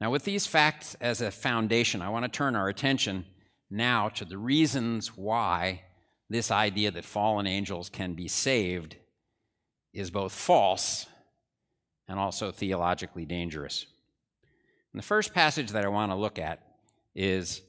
Now, 0.00 0.12
with 0.12 0.22
these 0.22 0.46
facts 0.46 0.96
as 1.00 1.20
a 1.20 1.32
foundation, 1.32 2.00
I 2.00 2.10
want 2.10 2.24
to 2.24 2.30
turn 2.30 2.54
our 2.54 2.68
attention 2.68 3.26
now 3.68 4.08
to 4.10 4.24
the 4.24 4.38
reasons 4.38 5.16
why 5.16 5.82
this 6.30 6.52
idea 6.52 6.92
that 6.92 7.04
fallen 7.04 7.46
angels 7.46 7.90
can 7.90 8.14
be 8.14 8.28
saved 8.28 8.96
is 9.92 10.12
both 10.12 10.32
false 10.32 11.06
and 12.06 12.18
also 12.18 12.52
theologically 12.52 13.24
dangerous. 13.24 13.84
And 14.92 15.02
the 15.02 15.06
first 15.06 15.34
passage 15.34 15.72
that 15.72 15.84
I 15.84 15.88
want 15.88 16.12
to 16.12 16.16
look 16.16 16.38
at 16.38 16.62
is 17.16 17.62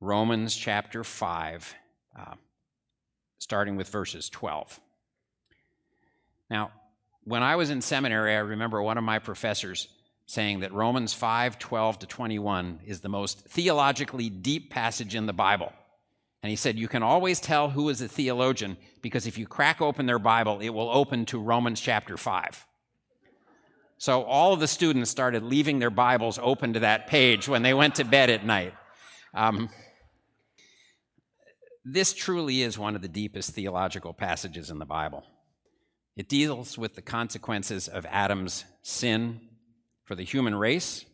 Romans 0.00 0.56
chapter 0.56 1.04
5, 1.04 1.74
uh, 2.18 2.34
starting 3.38 3.76
with 3.76 3.88
verses 3.90 4.30
12. 4.30 4.80
Now, 6.54 6.70
when 7.24 7.42
I 7.42 7.56
was 7.56 7.70
in 7.70 7.80
seminary, 7.80 8.36
I 8.36 8.38
remember 8.38 8.80
one 8.80 8.96
of 8.96 9.02
my 9.02 9.18
professors 9.18 9.88
saying 10.26 10.60
that 10.60 10.72
Romans 10.72 11.12
5 11.12 11.58
12 11.58 11.98
to 11.98 12.06
21 12.06 12.78
is 12.86 13.00
the 13.00 13.08
most 13.08 13.40
theologically 13.40 14.30
deep 14.30 14.70
passage 14.70 15.16
in 15.16 15.26
the 15.26 15.32
Bible. 15.32 15.72
And 16.44 16.50
he 16.50 16.54
said, 16.54 16.78
You 16.78 16.86
can 16.86 17.02
always 17.02 17.40
tell 17.40 17.70
who 17.70 17.88
is 17.88 18.00
a 18.00 18.06
theologian 18.06 18.76
because 19.02 19.26
if 19.26 19.36
you 19.36 19.48
crack 19.48 19.82
open 19.82 20.06
their 20.06 20.20
Bible, 20.20 20.60
it 20.60 20.68
will 20.68 20.88
open 20.90 21.24
to 21.26 21.40
Romans 21.40 21.80
chapter 21.80 22.16
5. 22.16 22.64
So 23.98 24.22
all 24.22 24.52
of 24.52 24.60
the 24.60 24.68
students 24.68 25.10
started 25.10 25.42
leaving 25.42 25.80
their 25.80 25.90
Bibles 25.90 26.38
open 26.40 26.74
to 26.74 26.80
that 26.80 27.08
page 27.08 27.48
when 27.48 27.62
they 27.62 27.74
went 27.74 27.96
to 27.96 28.04
bed 28.04 28.30
at 28.30 28.46
night. 28.46 28.74
Um, 29.34 29.70
this 31.84 32.12
truly 32.12 32.62
is 32.62 32.78
one 32.78 32.94
of 32.94 33.02
the 33.02 33.08
deepest 33.08 33.50
theological 33.50 34.14
passages 34.14 34.70
in 34.70 34.78
the 34.78 34.86
Bible. 34.86 35.24
It 36.16 36.28
deals 36.28 36.78
with 36.78 36.94
the 36.94 37.02
consequences 37.02 37.88
of 37.88 38.06
Adam's 38.06 38.64
sin 38.82 39.40
for 40.04 40.14
the 40.14 40.22
human 40.22 40.54
race. 40.54 41.04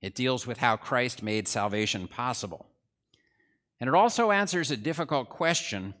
It 0.00 0.14
deals 0.14 0.46
with 0.46 0.58
how 0.58 0.76
Christ 0.76 1.22
made 1.22 1.48
salvation 1.48 2.06
possible. 2.06 2.66
And 3.80 3.88
it 3.88 3.94
also 3.94 4.30
answers 4.30 4.70
a 4.70 4.76
difficult 4.76 5.28
question. 5.28 5.94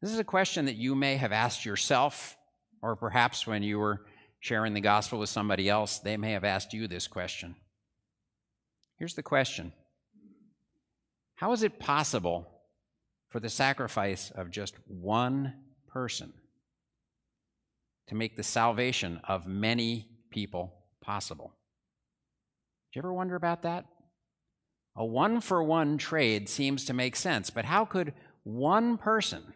This 0.00 0.10
is 0.10 0.18
a 0.18 0.24
question 0.24 0.64
that 0.66 0.76
you 0.76 0.94
may 0.94 1.16
have 1.16 1.32
asked 1.32 1.66
yourself, 1.66 2.36
or 2.82 2.96
perhaps 2.96 3.46
when 3.46 3.62
you 3.62 3.78
were 3.78 4.06
sharing 4.40 4.74
the 4.74 4.80
gospel 4.80 5.18
with 5.18 5.30
somebody 5.30 5.68
else, 5.68 5.98
they 5.98 6.16
may 6.16 6.32
have 6.32 6.44
asked 6.44 6.72
you 6.72 6.86
this 6.86 7.06
question. 7.06 7.56
Here's 8.98 9.14
the 9.14 9.22
question 9.22 9.72
How 11.34 11.52
is 11.52 11.62
it 11.62 11.78
possible 11.78 12.46
for 13.28 13.40
the 13.40 13.50
sacrifice 13.50 14.30
of 14.30 14.50
just 14.50 14.76
one 14.86 15.54
person 15.88 16.32
to 18.08 18.14
make 18.14 18.36
the 18.36 18.42
salvation 18.42 19.20
of 19.24 19.46
many 19.46 20.08
people 20.30 20.74
possible. 21.00 21.52
Did 22.92 22.96
you 22.96 23.00
ever 23.00 23.12
wonder 23.12 23.36
about 23.36 23.62
that? 23.62 23.86
A 24.96 25.04
one 25.04 25.40
for 25.40 25.62
one 25.62 25.98
trade 25.98 26.48
seems 26.48 26.84
to 26.84 26.92
make 26.92 27.16
sense, 27.16 27.50
but 27.50 27.64
how 27.64 27.84
could 27.84 28.14
one 28.44 28.96
person 28.96 29.54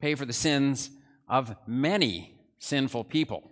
pay 0.00 0.14
for 0.14 0.26
the 0.26 0.32
sins 0.32 0.90
of 1.28 1.56
many 1.66 2.38
sinful 2.58 3.04
people? 3.04 3.50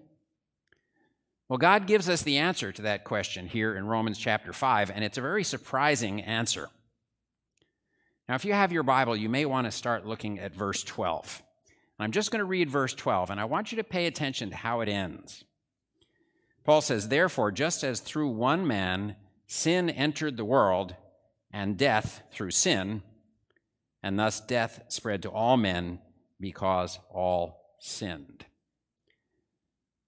Well, 1.49 1.59
God 1.59 1.87
gives 1.87 2.09
us 2.09 2.23
the 2.23 2.39
answer 2.39 2.73
to 2.73 2.83
that 2.83 3.05
question 3.05 3.47
here 3.47 3.77
in 3.77 3.87
Romans 3.87 4.19
chapter 4.19 4.53
5, 4.53 4.91
and 4.91 5.05
it's 5.05 5.19
a 5.19 5.23
very 5.23 5.45
surprising 5.45 6.23
answer. 6.23 6.69
Now, 8.29 8.37
if 8.37 8.45
you 8.45 8.53
have 8.53 8.73
your 8.73 8.85
Bible, 8.85 9.17
you 9.17 9.29
may 9.29 9.45
want 9.45 9.67
to 9.67 9.71
start 9.71 10.07
looking 10.07 10.39
at 10.39 10.55
verse 10.55 10.83
12. 10.85 11.43
I'm 12.03 12.13
just 12.13 12.31
going 12.31 12.41
to 12.41 12.45
read 12.45 12.71
verse 12.71 12.95
12, 12.95 13.31
and 13.31 13.41
I 13.41 13.45
want 13.45 13.73
you 13.73 13.77
to 13.77 13.85
pay 13.85 14.07
attention 14.07 14.51
to 14.51 14.57
how 14.57 14.81
it 14.81 14.89
ends. 14.89 15.45
Paul 16.65 16.81
says, 16.81 17.09
Therefore, 17.09 17.51
just 17.51 17.85
as 17.85 18.01
through 18.01 18.29
one 18.29 18.67
man 18.67 19.17
sin 19.47 19.91
entered 19.91 20.37
the 20.37 20.45
world, 20.45 20.97
and 21.53 21.77
death 21.77 22.23
through 22.33 22.51
sin, 22.51 23.03
and 24.03 24.19
thus 24.19 24.41
death 24.41 24.83
spread 24.89 25.23
to 25.23 25.31
all 25.31 25.57
men 25.57 25.99
because 26.41 26.99
all 27.11 27.77
sinned. 27.79 28.47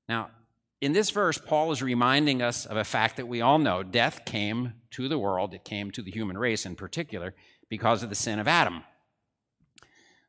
Now, 0.08 0.30
in 0.80 0.92
this 0.92 1.10
verse, 1.10 1.38
Paul 1.38 1.72
is 1.72 1.82
reminding 1.82 2.42
us 2.42 2.66
of 2.66 2.76
a 2.76 2.84
fact 2.84 3.16
that 3.16 3.28
we 3.28 3.40
all 3.40 3.58
know 3.58 3.82
death 3.82 4.24
came 4.24 4.74
to 4.92 5.08
the 5.08 5.18
world, 5.18 5.54
it 5.54 5.64
came 5.64 5.90
to 5.92 6.02
the 6.02 6.10
human 6.10 6.36
race 6.36 6.66
in 6.66 6.76
particular, 6.76 7.34
because 7.68 8.02
of 8.02 8.08
the 8.08 8.14
sin 8.14 8.38
of 8.38 8.48
Adam. 8.48 8.84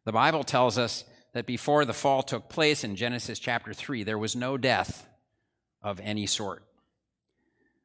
The 0.05 0.11
Bible 0.11 0.43
tells 0.43 0.77
us 0.77 1.03
that 1.35 1.45
before 1.45 1.83
the 1.83 1.93
fall 1.93 2.23
took 2.23 2.47
place 2.47 2.85
in 2.85 2.95
Genesis 2.95 3.39
chapter 3.39 3.73
3, 3.73 4.03
there 4.03 4.17
was 4.17 4.37
no 4.37 4.55
death 4.55 5.05
of 5.81 5.99
any 5.99 6.25
sort. 6.25 6.63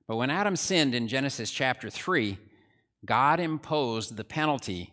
But 0.06 0.16
when 0.16 0.30
Adam 0.30 0.54
sinned 0.54 0.94
in 0.94 1.08
Genesis 1.08 1.50
chapter 1.50 1.90
3, 1.90 2.38
God 3.04 3.40
imposed 3.40 4.16
the 4.16 4.22
penalty 4.22 4.92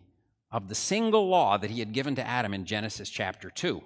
of 0.50 0.68
the 0.68 0.74
single 0.74 1.28
law 1.28 1.56
that 1.56 1.70
he 1.70 1.78
had 1.78 1.92
given 1.92 2.16
to 2.16 2.26
Adam 2.26 2.52
in 2.52 2.64
Genesis 2.64 3.08
chapter 3.08 3.48
2. 3.48 3.80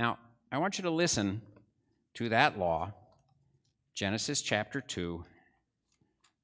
Now, 0.00 0.18
I 0.50 0.58
want 0.58 0.78
you 0.78 0.82
to 0.82 0.90
listen 0.90 1.42
to 2.14 2.28
that 2.30 2.58
law 2.58 2.92
Genesis 3.94 4.42
chapter 4.42 4.80
2, 4.80 5.22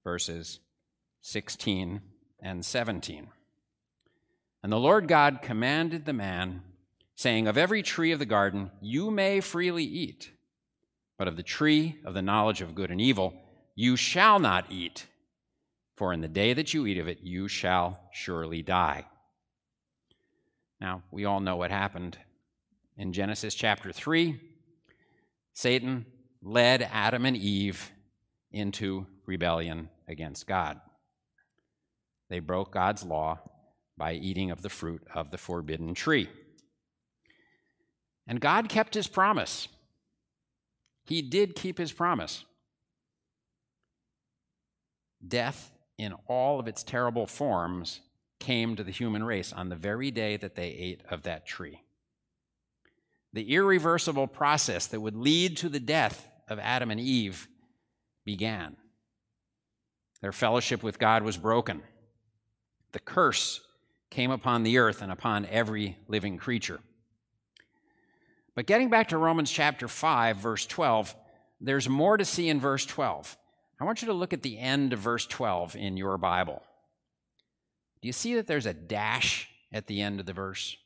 verses 0.05 0.61
16 1.23 2.03
and 2.41 2.65
17. 2.65 3.27
And 4.63 4.73
the 4.73 4.79
Lord 4.79 5.09
God 5.09 5.41
commanded 5.43 6.05
the 6.05 6.13
man, 6.13 6.63
saying, 7.19 7.49
Of 7.49 7.59
every 7.59 7.83
tree 7.83 8.13
of 8.13 8.21
the 8.21 8.25
garden 8.25 8.71
you 8.81 9.11
may 9.11 9.41
freely 9.41 9.83
eat, 9.83 10.31
but 11.19 11.27
of 11.27 11.37
the 11.37 11.43
tree 11.43 11.97
of 12.05 12.15
the 12.15 12.23
knowledge 12.23 12.63
of 12.63 12.77
good 12.77 12.93
and 12.93 13.01
evil 13.01 13.35
you 13.75 13.97
shall 13.97 14.39
not 14.39 14.71
eat, 14.71 15.07
for 15.97 16.13
in 16.13 16.21
the 16.21 16.29
day 16.29 16.55
that 16.55 16.73
you 16.73 16.87
eat 16.87 16.97
of 16.97 17.09
it 17.09 17.19
you 17.21 17.49
shall 17.49 18.01
surely 18.13 18.63
die. 18.63 19.05
Now, 20.81 21.03
we 21.11 21.25
all 21.25 21.41
know 21.41 21.57
what 21.57 21.73
happened. 21.73 22.17
In 22.97 23.13
Genesis 23.13 23.55
chapter 23.55 23.91
3, 23.91 24.41
Satan 25.55 26.07
led 26.41 26.83
Adam 26.83 27.27
and 27.27 27.37
Eve 27.37 27.91
into 28.53 29.07
rebellion 29.27 29.89
against 30.07 30.47
God. 30.47 30.81
They 32.31 32.39
broke 32.39 32.73
God's 32.73 33.03
law 33.03 33.41
by 33.97 34.13
eating 34.13 34.53
of 34.53 34.63
the 34.63 34.69
fruit 34.69 35.03
of 35.13 35.33
the 35.33 35.39
forbidden 35.39 35.95
tree. 35.95 36.29
And 38.29 38.41
God 38.41 38.69
kept 38.69 38.95
his 38.95 39.09
promise. 39.09 39.69
He 41.05 41.23
did 41.23 41.57
keep 41.57 41.79
his 41.79 41.91
promise. 41.91 42.45
Death, 45.27 45.73
in 45.97 46.13
all 46.27 46.61
of 46.61 46.69
its 46.69 46.83
terrible 46.83 47.27
forms, 47.27 48.01
came 48.39 48.77
to 48.77 48.85
the 48.85 48.93
human 48.93 49.25
race 49.25 49.53
on 49.53 49.71
the 49.71 49.77
very 49.77 50.11
day 50.11 50.37
that 50.37 50.55
they 50.55 50.69
ate 50.69 51.01
of 51.11 51.23
that 51.23 51.47
tree. 51.47 51.81
The 53.33 53.55
irreversible 53.55 54.27
process 54.27 54.87
that 54.87 55.01
would 55.01 55.17
lead 55.17 55.57
to 55.59 55.69
the 55.69 55.81
death 55.81 56.29
of 56.49 56.59
Adam 56.59 56.91
and 56.91 57.01
Eve 57.01 57.49
began. 58.25 58.77
Their 60.21 60.33
fellowship 60.33 60.83
with 60.83 60.99
God 60.99 61.23
was 61.23 61.37
broken. 61.37 61.83
The 62.93 63.01
curse 63.01 63.61
came 64.11 64.31
upon 64.31 64.63
the 64.63 64.79
earth 64.79 65.03
and 65.03 65.11
upon 65.11 65.47
every 65.47 65.97
living 66.09 66.39
creature. 66.39 66.81
But 68.59 68.67
getting 68.67 68.91
back 68.91 69.11
to 69.11 69.19
Romans 69.19 69.53
chapter 69.53 69.87
5, 69.87 70.39
verse 70.39 70.67
12, 70.67 71.15
there's 71.61 71.89
more 71.89 72.17
to 72.17 72.25
see 72.25 72.49
in 72.49 72.59
verse 72.59 72.85
12. 72.85 73.37
I 73.81 73.85
want 73.85 74.03
you 74.03 74.07
to 74.07 74.13
look 74.13 74.33
at 74.33 74.43
the 74.43 74.59
end 74.59 74.93
of 74.93 74.99
verse 74.99 75.29
12 75.29 75.77
in 75.77 75.97
your 75.97 76.19
Bible. 76.19 76.61
Do 78.03 78.09
you 78.09 78.13
see 78.13 78.35
that 78.35 78.49
there's 78.49 78.67
a 78.67 78.75
dash 78.75 79.49
at 79.73 79.87
the 79.87 80.03
end 80.03 80.19
of 80.19 80.27
the 80.27 80.33
verse? 80.33 80.77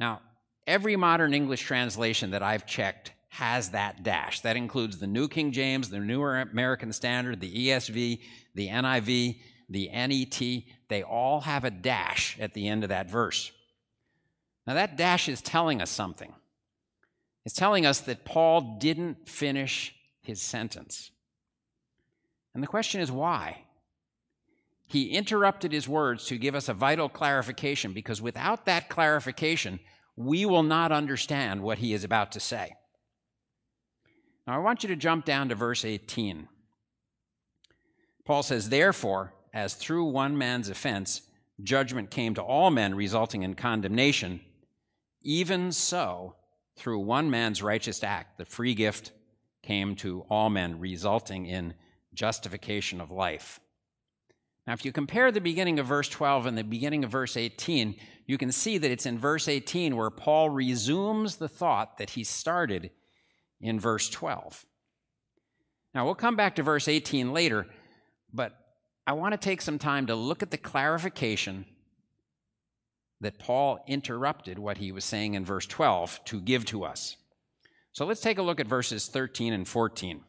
Now, 0.00 0.22
every 0.66 0.96
modern 0.96 1.34
English 1.34 1.60
translation 1.60 2.30
that 2.30 2.42
I've 2.42 2.64
checked 2.64 3.12
has 3.28 3.72
that 3.72 4.02
dash. 4.02 4.40
That 4.40 4.56
includes 4.56 4.96
the 4.96 5.06
New 5.06 5.28
King 5.28 5.52
James, 5.52 5.90
the 5.90 6.00
New 6.00 6.24
American 6.24 6.94
Standard, 6.94 7.40
the 7.40 7.68
ESV, 7.68 8.20
the 8.54 8.68
NIV, 8.68 9.38
the 9.68 9.90
NET. 9.92 10.62
They 10.88 11.02
all 11.02 11.42
have 11.42 11.66
a 11.66 11.70
dash 11.70 12.38
at 12.40 12.54
the 12.54 12.68
end 12.68 12.84
of 12.84 12.88
that 12.88 13.10
verse. 13.10 13.52
Now, 14.66 14.74
that 14.74 14.96
dash 14.96 15.28
is 15.28 15.42
telling 15.42 15.82
us 15.82 15.90
something. 15.90 16.32
It's 17.44 17.54
telling 17.54 17.84
us 17.84 18.00
that 18.00 18.24
Paul 18.24 18.78
didn't 18.78 19.28
finish 19.28 19.94
his 20.22 20.40
sentence. 20.40 21.10
And 22.54 22.62
the 22.62 22.68
question 22.68 23.00
is 23.00 23.10
why? 23.10 23.62
He 24.86 25.10
interrupted 25.10 25.72
his 25.72 25.88
words 25.88 26.26
to 26.26 26.38
give 26.38 26.54
us 26.54 26.68
a 26.68 26.74
vital 26.74 27.08
clarification 27.08 27.92
because 27.92 28.20
without 28.20 28.66
that 28.66 28.88
clarification, 28.88 29.80
we 30.16 30.44
will 30.44 30.62
not 30.62 30.92
understand 30.92 31.62
what 31.62 31.78
he 31.78 31.94
is 31.94 32.04
about 32.04 32.32
to 32.32 32.40
say. 32.40 32.74
Now, 34.46 34.54
I 34.54 34.58
want 34.58 34.82
you 34.82 34.88
to 34.90 34.96
jump 34.96 35.24
down 35.24 35.48
to 35.48 35.54
verse 35.54 35.84
18. 35.84 36.48
Paul 38.24 38.42
says, 38.42 38.68
Therefore, 38.68 39.32
as 39.54 39.74
through 39.74 40.04
one 40.04 40.36
man's 40.36 40.68
offense 40.68 41.22
judgment 41.62 42.10
came 42.10 42.34
to 42.34 42.42
all 42.42 42.70
men, 42.70 42.94
resulting 42.94 43.42
in 43.42 43.54
condemnation, 43.54 44.40
even 45.22 45.72
so, 45.72 46.36
through 46.76 47.00
one 47.00 47.30
man's 47.30 47.62
righteous 47.62 48.02
act, 48.02 48.38
the 48.38 48.44
free 48.44 48.74
gift 48.74 49.12
came 49.62 49.94
to 49.96 50.24
all 50.28 50.50
men, 50.50 50.78
resulting 50.78 51.46
in 51.46 51.74
justification 52.14 53.00
of 53.00 53.10
life. 53.10 53.60
Now, 54.66 54.74
if 54.74 54.84
you 54.84 54.92
compare 54.92 55.32
the 55.32 55.40
beginning 55.40 55.78
of 55.78 55.86
verse 55.86 56.08
12 56.08 56.46
and 56.46 56.56
the 56.56 56.64
beginning 56.64 57.04
of 57.04 57.10
verse 57.10 57.36
18, 57.36 57.96
you 58.26 58.38
can 58.38 58.52
see 58.52 58.78
that 58.78 58.90
it's 58.90 59.06
in 59.06 59.18
verse 59.18 59.48
18 59.48 59.96
where 59.96 60.10
Paul 60.10 60.50
resumes 60.50 61.36
the 61.36 61.48
thought 61.48 61.98
that 61.98 62.10
he 62.10 62.22
started 62.22 62.90
in 63.60 63.80
verse 63.80 64.08
12. 64.08 64.64
Now, 65.94 66.04
we'll 66.04 66.14
come 66.14 66.36
back 66.36 66.56
to 66.56 66.62
verse 66.62 66.88
18 66.88 67.32
later, 67.32 67.66
but 68.32 68.56
I 69.06 69.12
want 69.12 69.32
to 69.32 69.38
take 69.38 69.60
some 69.60 69.78
time 69.78 70.06
to 70.06 70.14
look 70.14 70.42
at 70.42 70.50
the 70.50 70.58
clarification 70.58 71.66
that 73.22 73.38
Paul 73.38 73.82
interrupted 73.86 74.58
what 74.58 74.78
he 74.78 74.92
was 74.92 75.04
saying 75.04 75.34
in 75.34 75.44
verse 75.44 75.66
12 75.66 76.20
to 76.26 76.40
give 76.40 76.64
to 76.66 76.84
us. 76.84 77.16
So 77.92 78.04
let's 78.04 78.20
take 78.20 78.38
a 78.38 78.42
look 78.42 78.58
at 78.58 78.66
verses 78.66 79.06
13 79.06 79.52
and 79.52 79.66
14. 79.66 80.22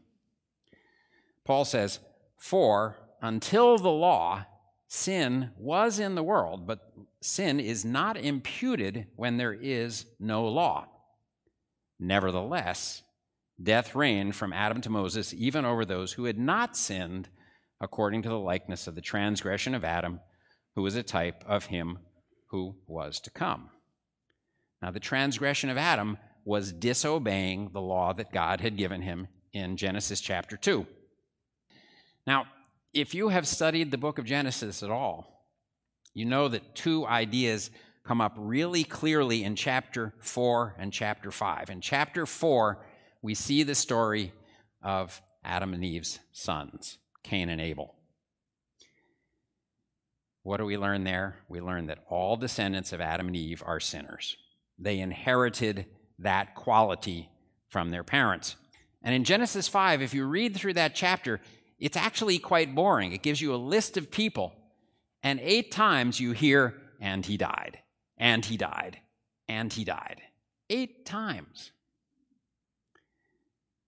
Paul 1.44 1.66
says, 1.66 2.00
For 2.38 3.00
until 3.22 3.78
the 3.78 3.90
law, 3.90 4.46
sin 4.88 5.50
was 5.58 5.98
in 5.98 6.14
the 6.14 6.24
world, 6.24 6.68
but 6.68 6.94
sin 7.20 7.60
is 7.60 7.84
not 7.84 8.16
imputed 8.16 9.08
when 9.16 9.38
there 9.38 9.54
is 9.54 10.06
no 10.20 10.48
law. 10.48 10.88
Nevertheless, 12.00 13.02
death 13.62 13.96
reigned 13.96 14.36
from 14.36 14.54
Adam 14.54 14.82
to 14.82 14.90
Moses, 14.92 15.34
even 15.34 15.66
over 15.66 15.84
those 15.84 16.14
who 16.14 16.26
had 16.26 16.38
not 16.38 16.78
sinned, 16.78 17.30
according 17.82 18.22
to 18.22 18.30
the 18.30 18.38
likeness 18.38 18.86
of 18.86 18.94
the 18.94 19.02
transgression 19.02 19.74
of 19.74 19.84
Adam, 19.84 20.20
who 20.76 20.84
was 20.84 20.96
a 20.96 21.04
type 21.04 21.44
of 21.48 21.66
him 21.66 21.98
who 22.54 22.76
was 22.86 23.20
to 23.20 23.32
come. 23.32 23.72
Now, 24.80 24.92
the 24.92 25.00
transgression 25.00 25.72
of 25.72 25.78
Adam 25.78 26.20
was 26.46 26.72
disobeying 26.72 27.72
the 27.74 27.82
law 27.82 28.14
that 28.14 28.32
God 28.32 28.62
had 28.62 28.78
given 28.78 29.02
him 29.02 29.28
in 29.54 29.76
Genesis 29.76 30.22
chapter 30.22 30.56
2. 30.56 30.86
Now, 32.28 32.46
if 32.94 33.16
you 33.16 33.30
have 33.30 33.48
studied 33.48 33.90
the 33.90 33.98
book 33.98 34.20
of 34.20 34.26
Genesis 34.26 34.84
at 34.84 34.92
all, 34.92 35.48
you 36.14 36.26
know 36.26 36.48
that 36.48 36.76
two 36.76 37.08
ideas 37.08 37.72
come 38.06 38.22
up 38.22 38.36
really 38.38 38.84
clearly 38.84 39.44
in 39.44 39.56
chapter 39.56 40.14
4 40.20 40.76
and 40.78 40.94
chapter 40.94 41.32
5. 41.32 41.72
In 41.72 41.82
chapter 41.82 42.28
4, 42.28 42.86
we 43.24 43.34
see 43.34 43.64
the 43.64 43.74
story 43.74 44.32
of 44.84 45.20
Adam 45.44 45.74
and 45.74 45.84
Eve's 45.84 46.20
sons, 46.32 47.00
Cain 47.24 47.50
and 47.50 47.60
Abel. 47.60 47.96
What 50.44 50.58
do 50.58 50.66
we 50.66 50.78
learn 50.78 51.06
there? 51.06 51.38
We 51.48 51.62
learn 51.62 51.88
that 51.88 52.04
all 52.10 52.36
descendants 52.36 52.92
of 52.92 53.02
Adam 53.02 53.28
and 53.28 53.36
Eve 53.36 53.64
are 53.66 53.80
sinners. 53.80 54.36
They 54.78 55.00
inherited 55.00 55.86
that 56.20 56.56
quality 56.56 57.30
from 57.70 57.90
their 57.90 58.04
parents. 58.04 58.58
And 59.02 59.16
in 59.16 59.24
Genesis 59.24 59.68
5, 59.68 60.02
if 60.02 60.14
you 60.14 60.26
read 60.26 60.56
through 60.56 60.74
that 60.74 60.96
chapter, 60.96 61.40
it's 61.80 61.98
actually 61.98 62.40
quite 62.40 62.76
boring. 62.76 63.14
It 63.14 63.24
gives 63.24 63.42
you 63.42 63.54
a 63.54 63.58
list 63.58 63.98
of 63.98 64.12
people, 64.12 64.54
and 65.22 65.40
eight 65.42 65.72
times 65.72 66.20
you 66.20 66.34
hear, 66.34 66.76
and 67.00 67.26
he 67.26 67.38
died, 67.38 67.80
and 68.18 68.44
he 68.44 68.58
died, 68.58 69.00
and 69.48 69.72
he 69.72 69.84
died. 69.84 70.22
Eight 70.70 71.06
times. 71.06 71.72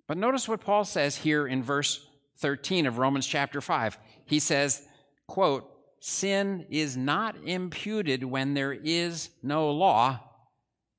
But 0.08 0.18
notice 0.18 0.48
what 0.48 0.62
Paul 0.62 0.86
says 0.86 1.18
here 1.18 1.48
in 1.48 1.63
verse 1.63 2.06
13 2.38 2.86
of 2.86 2.98
Romans 2.98 3.26
chapter 3.26 3.62
5. 3.62 3.98
He 4.26 4.39
says, 4.39 4.86
quote, 5.28 5.70
sin 6.00 6.66
is 6.70 6.96
not 6.96 7.36
imputed 7.46 8.24
when 8.24 8.54
there 8.54 8.74
is 8.74 9.30
no 9.42 9.72
law. 9.72 10.20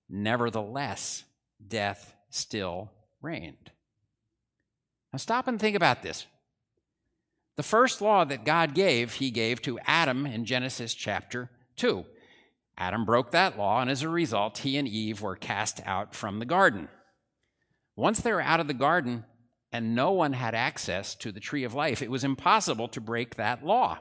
Nevertheless, 0.08 1.24
death 1.66 2.14
still 2.30 2.90
reigned. 3.20 3.70
Now 5.12 5.18
stop 5.18 5.48
and 5.48 5.60
think 5.60 5.76
about 5.76 6.02
this. 6.02 6.26
The 7.56 7.62
first 7.62 8.02
law 8.02 8.24
that 8.24 8.44
God 8.44 8.74
gave, 8.74 9.14
he 9.14 9.30
gave 9.30 9.62
to 9.62 9.78
Adam 9.86 10.26
in 10.26 10.44
Genesis 10.44 10.92
chapter 10.92 11.50
2. 11.76 12.04
Adam 12.76 13.06
broke 13.06 13.30
that 13.30 13.56
law, 13.56 13.80
and 13.80 13.90
as 13.90 14.02
a 14.02 14.08
result, 14.08 14.58
he 14.58 14.76
and 14.76 14.86
Eve 14.86 15.22
were 15.22 15.36
cast 15.36 15.80
out 15.86 16.14
from 16.14 16.38
the 16.38 16.44
garden. 16.44 16.88
Once 17.96 18.20
they 18.20 18.32
were 18.32 18.42
out 18.42 18.60
of 18.60 18.66
the 18.66 18.74
garden 18.74 19.24
and 19.72 19.94
no 19.94 20.12
one 20.12 20.34
had 20.34 20.54
access 20.54 21.14
to 21.14 21.32
the 21.32 21.40
tree 21.40 21.64
of 21.64 21.72
life, 21.72 22.02
it 22.02 22.10
was 22.10 22.24
impossible 22.24 22.88
to 22.88 23.00
break 23.00 23.36
that 23.36 23.64
law. 23.64 23.98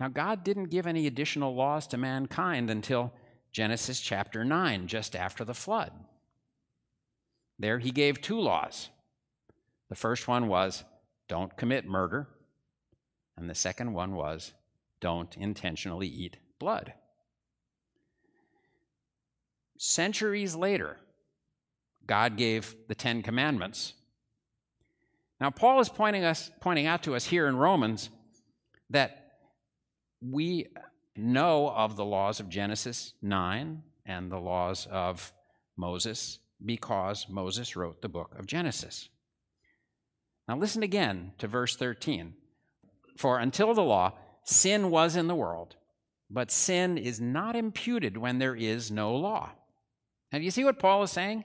Now, 0.00 0.08
God 0.08 0.42
didn't 0.42 0.70
give 0.70 0.86
any 0.86 1.06
additional 1.06 1.54
laws 1.54 1.86
to 1.88 1.98
mankind 1.98 2.70
until 2.70 3.12
Genesis 3.52 4.00
chapter 4.00 4.44
9, 4.44 4.86
just 4.86 5.14
after 5.14 5.44
the 5.44 5.54
flood. 5.54 5.92
There, 7.58 7.78
he 7.78 7.90
gave 7.90 8.22
two 8.22 8.40
laws. 8.40 8.88
The 9.90 9.94
first 9.94 10.26
one 10.26 10.48
was 10.48 10.84
don't 11.28 11.54
commit 11.56 11.86
murder. 11.86 12.28
And 13.36 13.48
the 13.48 13.54
second 13.54 13.92
one 13.92 14.14
was 14.14 14.54
don't 15.00 15.36
intentionally 15.36 16.08
eat 16.08 16.38
blood. 16.58 16.94
Centuries 19.78 20.54
later, 20.54 20.96
God 22.06 22.36
gave 22.36 22.74
the 22.88 22.94
Ten 22.94 23.22
Commandments 23.22 23.94
Now, 25.40 25.50
Paul 25.50 25.80
is 25.80 25.88
pointing, 25.88 26.24
us, 26.24 26.50
pointing 26.60 26.86
out 26.86 27.02
to 27.04 27.14
us 27.14 27.26
here 27.26 27.46
in 27.46 27.56
Romans 27.56 28.10
that 28.90 29.19
we 30.20 30.66
know 31.16 31.68
of 31.70 31.96
the 31.96 32.04
laws 32.04 32.40
of 32.40 32.48
Genesis 32.48 33.14
9 33.22 33.82
and 34.06 34.30
the 34.30 34.38
laws 34.38 34.86
of 34.90 35.32
Moses 35.76 36.38
because 36.64 37.26
Moses 37.28 37.76
wrote 37.76 38.02
the 38.02 38.08
book 38.08 38.34
of 38.38 38.46
Genesis. 38.46 39.08
Now, 40.46 40.56
listen 40.56 40.82
again 40.82 41.32
to 41.38 41.46
verse 41.46 41.76
13. 41.76 42.34
For 43.16 43.38
until 43.38 43.72
the 43.74 43.82
law, 43.82 44.14
sin 44.44 44.90
was 44.90 45.16
in 45.16 45.26
the 45.26 45.34
world, 45.34 45.76
but 46.28 46.50
sin 46.50 46.98
is 46.98 47.20
not 47.20 47.56
imputed 47.56 48.16
when 48.16 48.38
there 48.38 48.54
is 48.54 48.90
no 48.90 49.14
law. 49.14 49.50
Now, 50.32 50.38
you 50.38 50.50
see 50.50 50.64
what 50.64 50.78
Paul 50.78 51.02
is 51.02 51.10
saying? 51.10 51.44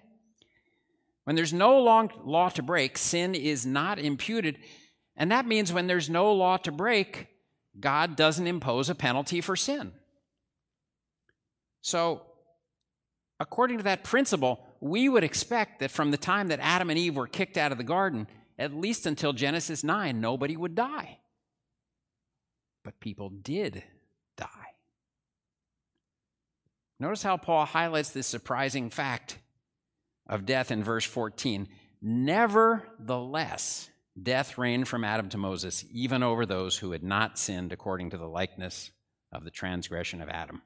When 1.23 1.35
there's 1.35 1.53
no 1.53 1.77
law 1.79 2.49
to 2.49 2.61
break, 2.61 2.97
sin 2.97 3.35
is 3.35 3.65
not 3.65 3.99
imputed. 3.99 4.59
And 5.15 5.31
that 5.31 5.47
means 5.47 5.73
when 5.73 5.88
there's 5.88 6.09
no 6.09 6.31
law 6.33 6.57
to 6.57 6.71
break, 6.71 7.27
God 7.79 8.15
doesn't 8.15 8.47
impose 8.47 8.89
a 8.89 8.95
penalty 8.95 9.41
for 9.41 9.55
sin. 9.55 9.91
So, 11.81 12.23
according 13.39 13.77
to 13.77 13.83
that 13.83 14.03
principle, 14.03 14.65
we 14.79 15.09
would 15.09 15.23
expect 15.23 15.79
that 15.79 15.91
from 15.91 16.11
the 16.11 16.17
time 16.17 16.47
that 16.47 16.59
Adam 16.61 16.89
and 16.89 16.97
Eve 16.97 17.15
were 17.15 17.27
kicked 17.27 17.57
out 17.57 17.71
of 17.71 17.77
the 17.77 17.83
garden, 17.83 18.27
at 18.57 18.73
least 18.73 19.05
until 19.05 19.33
Genesis 19.33 19.83
9, 19.83 20.19
nobody 20.19 20.55
would 20.55 20.75
die. 20.75 21.19
But 22.83 22.99
people 22.99 23.29
did 23.29 23.83
die. 24.38 24.47
Notice 26.99 27.23
how 27.23 27.38
Paul 27.38 27.65
highlights 27.65 28.11
this 28.11 28.27
surprising 28.27 28.89
fact 28.89 29.38
of 30.27 30.45
death 30.45 30.71
in 30.71 30.83
verse 30.83 31.05
14. 31.05 31.67
Nevertheless, 32.01 33.89
death 34.21 34.58
reigned 34.58 34.88
from 34.88 35.04
Adam 35.04 35.30
to 35.30 35.38
Moses, 35.38 35.86
even 35.91 36.23
over 36.23 36.45
those 36.45 36.78
who 36.78 36.91
had 36.91 37.04
not 37.04 37.38
sinned 37.38 37.71
according 37.71 38.12
to 38.12 38.17
the 38.17 38.28
likeness 38.28 38.91
of 39.32 39.43
the 39.43 39.51
transgression 39.51 40.21
of 40.21 40.30
Adam. 40.30 40.62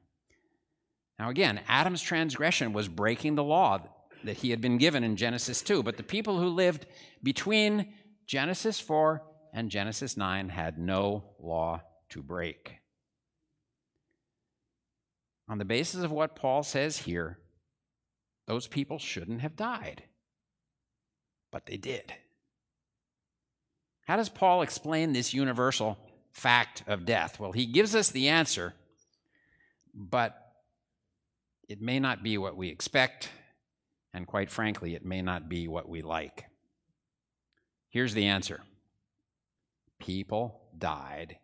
Now, 1.17 1.29
again, 1.29 1.59
Adam's 1.67 2.01
transgression 2.01 2.71
was 2.71 2.87
breaking 2.87 3.35
the 3.35 3.43
law 3.43 3.79
that 4.23 4.37
he 4.37 4.51
had 4.51 4.61
been 4.61 4.77
given 4.77 5.03
in 5.03 5.15
Genesis 5.15 5.61
2, 5.61 5.83
but 5.83 5.97
the 5.97 6.03
people 6.03 6.39
who 6.39 6.47
lived 6.47 6.85
between 7.23 7.93
Genesis 8.25 8.79
4 8.79 9.21
and 9.53 9.71
Genesis 9.71 10.15
9 10.15 10.49
had 10.49 10.77
no 10.77 11.23
law 11.39 11.81
to 12.09 12.21
break. 12.21 12.77
On 15.47 15.57
the 15.57 15.65
basis 15.65 16.03
of 16.03 16.11
what 16.11 16.35
Paul 16.35 16.63
says 16.63 16.99
here, 16.99 17.39
those 18.45 18.67
people 18.67 18.99
shouldn't 18.99 19.41
have 19.41 19.55
died, 19.55 20.03
but 21.51 21.65
they 21.65 21.77
did. 21.77 22.13
How 24.09 24.15
does 24.15 24.27
Paul 24.27 24.63
explain 24.63 25.13
this 25.13 25.35
universal 25.35 25.95
fact 26.31 26.81
of 26.87 27.05
death? 27.05 27.39
Well, 27.39 27.51
he 27.51 27.67
gives 27.67 27.93
us 27.93 28.09
the 28.09 28.29
answer, 28.29 28.73
but 29.93 30.35
it 31.67 31.79
may 31.79 31.99
not 31.99 32.23
be 32.23 32.39
what 32.39 32.57
we 32.57 32.69
expect, 32.69 33.29
and 34.11 34.25
quite 34.25 34.49
frankly, 34.49 34.95
it 34.95 35.05
may 35.05 35.21
not 35.21 35.47
be 35.47 35.67
what 35.67 35.87
we 35.87 36.01
like. 36.01 36.45
Here's 37.89 38.15
the 38.15 38.25
answer 38.25 38.61
people 39.99 40.59
died 40.75 41.37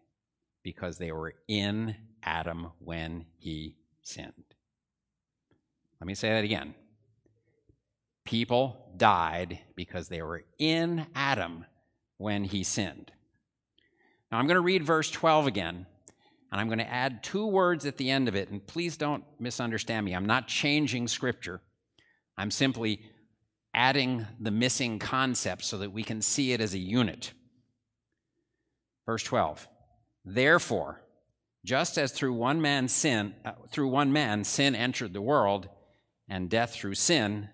because 0.63 0.97
they 0.97 1.12
were 1.12 1.36
in 1.47 1.95
Adam 2.23 2.71
when 2.80 3.28
he 3.38 3.78
sinned. 4.01 4.56
Let 6.01 6.08
me 6.08 6.15
say 6.15 6.30
that 6.30 6.43
again. 6.43 6.73
People 8.23 8.91
died 8.97 9.60
because 9.75 10.08
they 10.08 10.23
were 10.23 10.45
in 10.58 11.06
Adam 11.13 11.65
when 12.17 12.43
he 12.43 12.63
sinned. 12.63 13.12
Now 14.32 14.39
I'm 14.39 14.47
going 14.47 14.56
to 14.56 14.62
read 14.62 14.84
verse 14.84 15.10
12 15.12 15.47
again, 15.47 15.86
and 16.51 16.62
I'm 16.62 16.67
going 16.67 16.80
to 16.80 16.91
add 16.91 17.23
two 17.23 17.45
words 17.45 17.86
at 17.86 17.97
the 17.97 18.10
end 18.10 18.28
of 18.28 18.36
it, 18.36 18.49
and 18.49 18.65
please 18.65 18.97
don't 18.97 19.23
misunderstand 19.39 20.06
me. 20.06 20.13
I'm 20.13 20.25
not 20.25 20.47
changing 20.47 21.08
scripture, 21.08 21.62
I'm 22.38 22.51
simply 22.51 23.01
adding 23.73 24.25
the 24.39 24.51
missing 24.51 24.99
concept 24.99 25.63
so 25.65 25.78
that 25.80 25.91
we 25.91 26.04
can 26.04 26.21
see 26.21 26.54
it 26.54 26.62
as 26.62 26.73
a 26.73 26.80
unit. 26.80 27.34
Verse 29.06 29.23
12. 29.23 29.67
Therefore, 30.23 31.01
just 31.65 31.97
as 31.97 32.12
through 32.12 32.34
one 32.34 32.62
man 32.62 32.88
sin 32.88 33.34
uh, 33.43 33.51
through 33.69 33.88
one 33.88 34.13
man 34.13 34.43
sin 34.43 34.75
entered 34.75 35.13
the 35.13 35.21
world 35.21 35.67
and 36.30 36.49
death 36.49 36.73
through 36.73 36.93
sin 36.93 37.49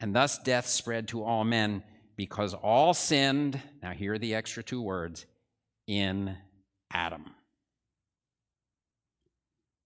and 0.00 0.14
thus 0.14 0.38
death 0.38 0.66
spread 0.66 1.08
to 1.08 1.22
all 1.22 1.44
men 1.44 1.82
because 2.16 2.54
all 2.54 2.94
sinned, 2.94 3.60
now 3.82 3.92
here 3.92 4.14
are 4.14 4.18
the 4.18 4.34
extra 4.34 4.62
two 4.62 4.80
words, 4.80 5.26
in 5.86 6.36
Adam. 6.92 7.24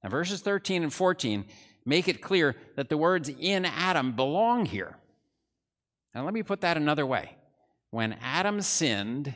Now, 0.03 0.11
verses 0.11 0.41
13 0.41 0.83
and 0.83 0.93
14 0.93 1.45
make 1.85 2.09
it 2.09 2.21
clear 2.21 2.55
that 2.77 2.89
the 2.89 2.97
words 2.97 3.29
in 3.29 3.65
Adam 3.65 4.13
belong 4.13 4.67
here. 4.67 4.97
Now, 6.15 6.25
let 6.25 6.35
me 6.35 6.43
put 6.43 6.61
that 6.61 6.77
another 6.77 7.07
way. 7.07 7.37
When 7.91 8.17
Adam 8.23 8.61
sinned, 8.61 9.35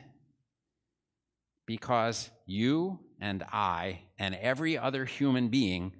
because 1.67 2.31
you 2.45 3.01
and 3.21 3.43
I 3.45 4.03
and 4.19 4.35
every 4.35 4.77
other 4.77 5.05
human 5.05 5.49
being 5.49 5.93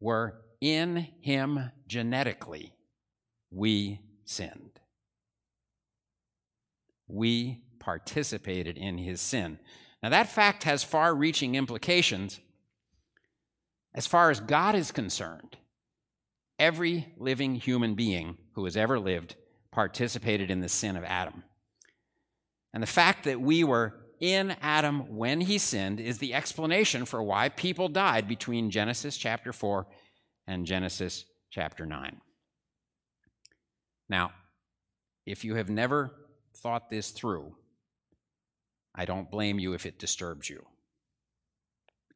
were 0.00 0.40
in 0.60 1.08
him 1.20 1.70
genetically, 1.86 2.72
we 3.50 4.00
sinned 4.24 4.69
we 7.12 7.62
participated 7.78 8.76
in 8.76 8.98
his 8.98 9.20
sin. 9.20 9.58
Now, 10.02 10.10
that 10.10 10.28
fact 10.28 10.64
has 10.64 10.82
far 10.82 11.14
reaching 11.14 11.54
implications 11.54 12.40
as 13.94 14.06
far 14.06 14.30
as 14.30 14.40
God 14.40 14.74
is 14.74 14.92
concerned. 14.92 15.56
Every 16.58 17.12
living 17.16 17.54
human 17.54 17.94
being 17.94 18.38
who 18.54 18.64
has 18.64 18.76
ever 18.76 18.98
lived 18.98 19.36
participated 19.72 20.50
in 20.50 20.60
the 20.60 20.68
sin 20.68 20.96
of 20.96 21.04
Adam. 21.04 21.42
And 22.72 22.82
the 22.82 22.88
fact 22.88 23.24
that 23.24 23.40
we 23.40 23.64
were 23.64 23.94
in 24.20 24.54
Adam 24.60 25.16
when 25.16 25.40
he 25.40 25.58
sinned 25.58 25.98
is 25.98 26.18
the 26.18 26.34
explanation 26.34 27.04
for 27.04 27.22
why 27.22 27.48
people 27.48 27.88
died 27.88 28.28
between 28.28 28.70
Genesis 28.70 29.16
chapter 29.16 29.52
4 29.52 29.86
and 30.46 30.66
Genesis 30.66 31.24
chapter 31.50 31.86
9. 31.86 32.20
Now, 34.08 34.32
if 35.26 35.44
you 35.44 35.54
have 35.54 35.70
never 35.70 36.12
thought 36.62 36.90
this 36.90 37.10
through, 37.10 37.54
I 38.94 39.04
don't 39.04 39.30
blame 39.30 39.58
you 39.58 39.72
if 39.72 39.86
it 39.86 39.98
disturbs 39.98 40.48
you. 40.48 40.64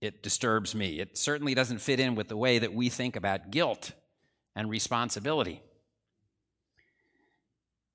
It 0.01 0.23
disturbs 0.23 0.75
me. 0.75 1.01
It 1.01 1.17
certainly 1.17 1.55
doesn't 1.55 1.81
fit 1.81 2.01
in 2.01 2.15
with 2.15 2.29
the 2.29 2.37
way 2.37 2.59
that 2.59 2.75
we 2.75 2.89
think 2.89 3.17
about 3.17 3.51
guilt 3.51 3.93
and 4.55 4.69
responsibility. 4.69 5.63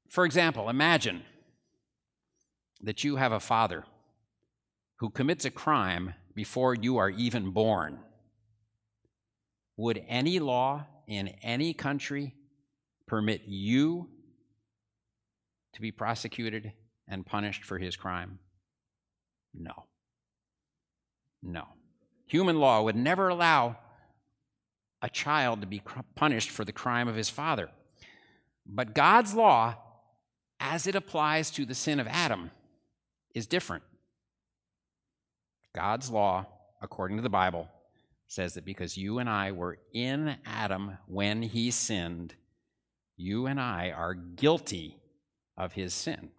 For 0.10 0.26
example, 0.26 0.70
imagine 0.70 1.24
that 2.82 3.04
you 3.04 3.18
have 3.18 3.32
a 3.32 3.40
father 3.40 3.84
who 4.98 5.10
commits 5.10 5.46
a 5.46 5.52
crime 5.52 6.16
before 6.34 6.74
you 6.74 6.98
are 6.98 7.10
even 7.10 7.52
born. 7.52 8.00
Would 9.78 10.04
any 10.08 10.40
law 10.40 10.88
in 11.08 11.28
any 11.44 11.74
country 11.74 12.34
permit 13.08 13.44
you 13.46 14.10
to 15.74 15.82
be 15.82 15.92
prosecuted 15.92 16.74
and 17.08 17.26
punished 17.26 17.64
for 17.64 17.78
his 17.78 17.96
crime? 17.96 18.40
No. 19.54 19.86
No. 21.42 21.66
Human 22.28 22.60
law 22.60 22.84
would 22.84 22.96
never 22.96 23.30
allow 23.30 23.78
a 25.02 25.10
child 25.10 25.62
to 25.62 25.68
be 25.68 25.82
punished 26.16 26.50
for 26.50 26.66
the 26.66 26.72
crime 26.72 27.08
of 27.08 27.16
his 27.16 27.30
father. 27.30 27.70
But 28.66 28.94
God's 28.94 29.34
law, 29.34 29.78
as 30.60 30.86
it 30.86 30.96
applies 30.96 31.50
to 31.52 31.66
the 31.66 31.74
sin 31.74 32.00
of 32.00 32.08
Adam, 32.08 32.52
is 33.34 33.48
different. 33.48 33.84
God's 35.74 36.10
law, 36.10 36.46
according 36.82 37.18
to 37.18 37.24
the 37.24 37.30
Bible, 37.30 37.68
says 38.28 38.54
that 38.54 38.66
because 38.66 38.98
you 38.98 39.20
and 39.20 39.30
I 39.30 39.52
were 39.52 39.80
in 39.94 40.38
Adam 40.46 40.98
when 41.08 41.42
he 41.42 41.72
sinned, 41.72 42.36
you 43.18 43.48
and 43.48 43.60
I 43.60 43.92
are 43.92 44.14
guilty 44.14 44.99
of 45.60 45.74
his 45.74 45.94
sin. 45.94 46.30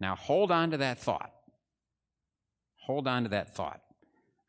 Now, 0.00 0.16
hold 0.16 0.50
on 0.50 0.72
to 0.72 0.78
that 0.78 0.98
thought. 0.98 1.32
Hold 2.86 3.06
on 3.06 3.22
to 3.22 3.28
that 3.30 3.54
thought. 3.54 3.80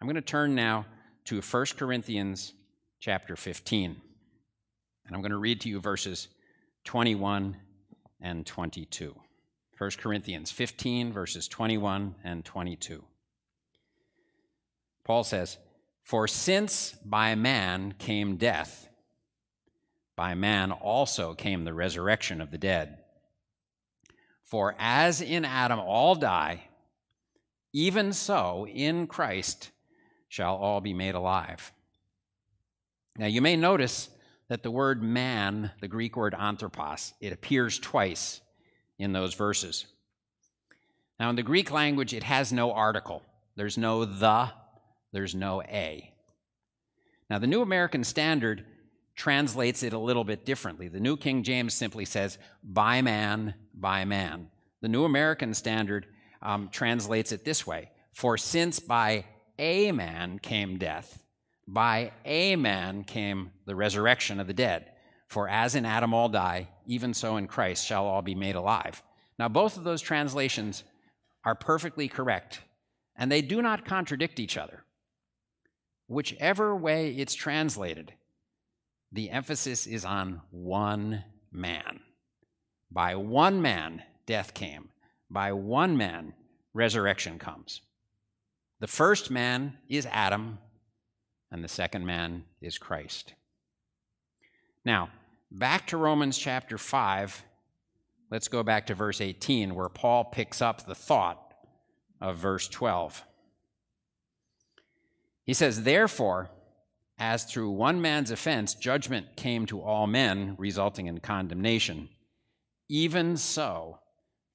I'm 0.02 0.08
going 0.08 0.16
to 0.16 0.22
turn 0.22 0.56
now 0.56 0.86
to 1.26 1.42
1 1.42 1.66
Corinthians 1.78 2.54
chapter 3.00 3.36
15. 3.36 3.96
And 5.06 5.16
I'm 5.16 5.22
going 5.22 5.32
to 5.32 5.38
read 5.38 5.62
to 5.62 5.70
you 5.70 5.80
verses 5.80 6.28
21 6.86 7.56
and 8.20 8.46
22. 8.46 9.16
1 9.78 9.92
Corinthians 9.98 10.52
15, 10.52 11.12
verses 11.12 11.48
21 11.48 12.16
and 12.24 12.46
22. 12.46 13.04
Paul 15.04 15.24
says, 15.24 15.58
For 16.04 16.28
since 16.28 16.96
by 17.04 17.36
man 17.36 17.96
came 17.98 18.38
death, 18.38 18.88
by 20.16 20.34
man 20.34 20.72
also 20.72 21.34
came 21.34 21.64
the 21.64 21.74
resurrection 21.74 22.42
of 22.42 22.52
the 22.52 22.58
dead. 22.58 22.98
For 24.44 24.76
as 24.78 25.22
in 25.22 25.46
Adam 25.46 25.80
all 25.80 26.16
die, 26.16 26.64
even 27.74 28.12
so 28.12 28.68
in 28.68 29.08
Christ 29.08 29.72
shall 30.28 30.56
all 30.56 30.82
be 30.82 30.94
made 30.94 31.16
alive. 31.16 31.72
Now 33.18 33.28
you 33.28 33.42
may 33.42 33.56
notice 33.56 34.10
that 34.50 34.64
the 34.64 34.72
word 34.72 35.02
man, 35.02 35.72
the 35.80 35.88
Greek 35.88 36.18
word 36.18 36.36
anthropos, 36.38 37.14
it 37.22 37.32
appears 37.32 37.80
twice 37.80 38.42
in 39.00 39.14
those 39.14 39.34
verses. 39.34 39.86
Now 41.20 41.30
in 41.30 41.36
the 41.36 41.44
Greek 41.44 41.72
language, 41.72 42.14
it 42.14 42.24
has 42.24 42.52
no 42.52 42.74
article. 42.74 43.24
There's 43.56 43.78
no 43.78 44.06
the, 44.06 44.52
there's 45.14 45.36
no 45.36 45.62
a. 45.62 46.14
Now 47.30 47.40
the 47.40 47.48
New 47.48 47.62
American 47.62 48.04
Standard 48.04 48.66
translates 49.16 49.84
it 49.84 49.94
a 49.94 50.00
little 50.00 50.24
bit 50.24 50.46
differently. 50.46 50.88
The 50.88 51.00
New 51.00 51.18
King 51.18 51.44
James 51.44 51.74
simply 51.74 52.06
says, 52.06 52.38
by 52.64 53.02
man, 53.02 53.54
by 53.74 54.06
man. 54.06 54.48
The 54.82 54.88
New 54.88 55.04
American 55.04 55.54
Standard 55.54 56.08
um, 56.42 56.70
translates 56.72 57.32
it 57.32 57.46
this 57.46 57.68
way 57.68 57.92
For 58.14 58.38
since 58.38 58.80
by 58.80 59.26
a 59.60 59.92
man 59.92 60.40
came 60.40 60.78
death, 60.78 61.24
by 61.68 62.12
a 62.26 62.56
man 62.56 63.04
came 63.04 63.52
the 63.66 63.76
resurrection 63.76 64.40
of 64.40 64.48
the 64.48 64.54
dead. 64.54 64.88
For 65.28 65.48
as 65.48 65.76
in 65.76 65.86
Adam 65.86 66.14
all 66.14 66.28
die, 66.28 66.68
even 66.86 67.14
so 67.14 67.38
in 67.38 67.48
Christ 67.48 67.86
shall 67.86 68.06
all 68.06 68.22
be 68.22 68.36
made 68.36 68.56
alive. 68.56 69.02
Now, 69.40 69.48
both 69.48 69.78
of 69.78 69.86
those 69.86 70.02
translations 70.02 70.84
are 71.46 71.56
perfectly 71.56 72.08
correct, 72.10 72.60
and 73.16 73.32
they 73.32 73.42
do 73.42 73.62
not 73.62 73.86
contradict 73.86 74.40
each 74.40 74.58
other. 74.58 74.84
Whichever 76.08 76.76
way 76.76 77.12
it's 77.12 77.34
translated, 77.34 78.14
the 79.12 79.30
emphasis 79.30 79.88
is 79.88 80.06
on 80.06 80.42
one 80.52 81.24
man. 81.52 82.00
By 82.90 83.16
one 83.16 83.62
man, 83.62 84.04
death 84.26 84.54
came. 84.54 84.90
By 85.30 85.54
one 85.54 85.98
man, 85.98 86.34
resurrection 86.74 87.40
comes. 87.40 87.82
The 88.80 88.88
first 88.88 89.30
man 89.30 89.78
is 89.90 90.08
Adam, 90.08 90.60
and 91.52 91.64
the 91.64 91.68
second 91.68 92.06
man 92.06 92.46
is 92.62 92.78
Christ. 92.78 93.34
Now, 94.84 95.10
back 95.52 95.88
to 95.88 95.98
Romans 95.98 96.38
chapter 96.38 96.78
5. 96.78 97.44
Let's 98.30 98.48
go 98.48 98.64
back 98.64 98.88
to 98.88 98.96
verse 98.96 99.22
18, 99.22 99.76
where 99.76 99.90
Paul 99.90 100.26
picks 100.26 100.62
up 100.62 100.86
the 100.86 100.96
thought 100.96 101.54
of 102.20 102.38
verse 102.38 102.68
12. 102.68 103.24
He 105.44 105.54
says, 105.54 105.84
Therefore, 105.84 106.50
as 107.22 107.44
through 107.44 107.70
one 107.70 108.02
man's 108.02 108.32
offense 108.32 108.74
judgment 108.74 109.36
came 109.36 109.68
to 109.68 109.80
all 109.80 110.08
men, 110.08 110.56
resulting 110.58 111.06
in 111.06 111.20
condemnation, 111.20 112.10
even 112.90 113.38
so, 113.38 114.00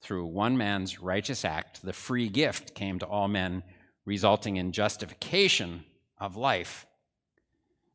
through 0.01 0.27
one 0.27 0.59
man's 0.59 1.01
righteous 1.01 1.45
act, 1.45 1.81
the 1.83 1.93
free 1.93 2.29
gift 2.29 2.75
came 2.75 2.99
to 2.99 3.07
all 3.07 3.29
men, 3.29 3.63
resulting 4.05 4.57
in 4.57 4.73
justification 4.73 5.85
of 6.19 6.37
life. 6.37 6.87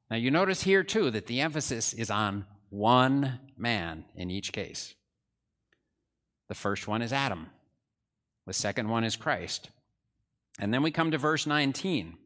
Now, 0.10 0.16
you 0.16 0.32
notice 0.32 0.64
here 0.64 0.84
too 0.84 1.12
that 1.12 1.28
the 1.28 1.42
emphasis 1.42 1.92
is 1.92 2.10
on 2.10 2.46
one 2.70 3.40
man 3.58 4.06
in 4.16 4.32
each 4.32 4.54
case. 4.54 4.96
The 6.48 6.56
first 6.56 6.88
one 6.88 7.02
is 7.02 7.12
Adam, 7.12 7.48
the 8.48 8.54
second 8.54 8.88
one 8.88 9.04
is 9.04 9.18
Christ. 9.18 9.70
And 10.60 10.74
then 10.74 10.82
we 10.82 10.92
come 10.92 11.12
to 11.12 11.18
verse 11.18 11.46
19. 11.46 12.18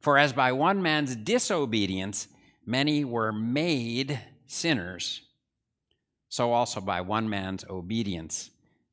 For 0.00 0.18
as 0.18 0.32
by 0.32 0.52
one 0.52 0.82
man's 0.82 1.16
disobedience 1.16 2.28
many 2.64 3.04
were 3.04 3.32
made 3.32 4.20
sinners, 4.46 5.22
so 6.28 6.52
also 6.52 6.80
by 6.80 7.00
one 7.00 7.28
man's 7.28 7.64
obedience 7.68 8.50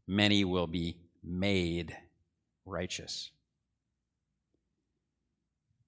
many 0.08 0.44
will 0.44 0.68
be 0.68 0.98
made 1.24 1.96
righteous. 2.66 3.32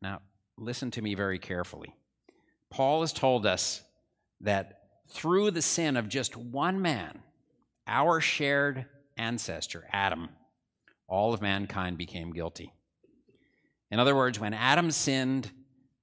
Now, 0.01 0.21
listen 0.57 0.91
to 0.91 1.01
me 1.01 1.15
very 1.15 1.39
carefully. 1.39 1.93
Paul 2.69 3.01
has 3.01 3.13
told 3.13 3.45
us 3.45 3.83
that 4.41 4.81
through 5.09 5.51
the 5.51 5.61
sin 5.61 5.97
of 5.97 6.09
just 6.09 6.35
one 6.35 6.81
man, 6.81 7.19
our 7.87 8.19
shared 8.19 8.85
ancestor, 9.17 9.87
Adam, 9.91 10.29
all 11.07 11.33
of 11.33 11.41
mankind 11.41 11.97
became 11.97 12.33
guilty. 12.33 12.73
In 13.91 13.99
other 13.99 14.15
words, 14.15 14.39
when 14.39 14.53
Adam 14.53 14.91
sinned, 14.91 15.51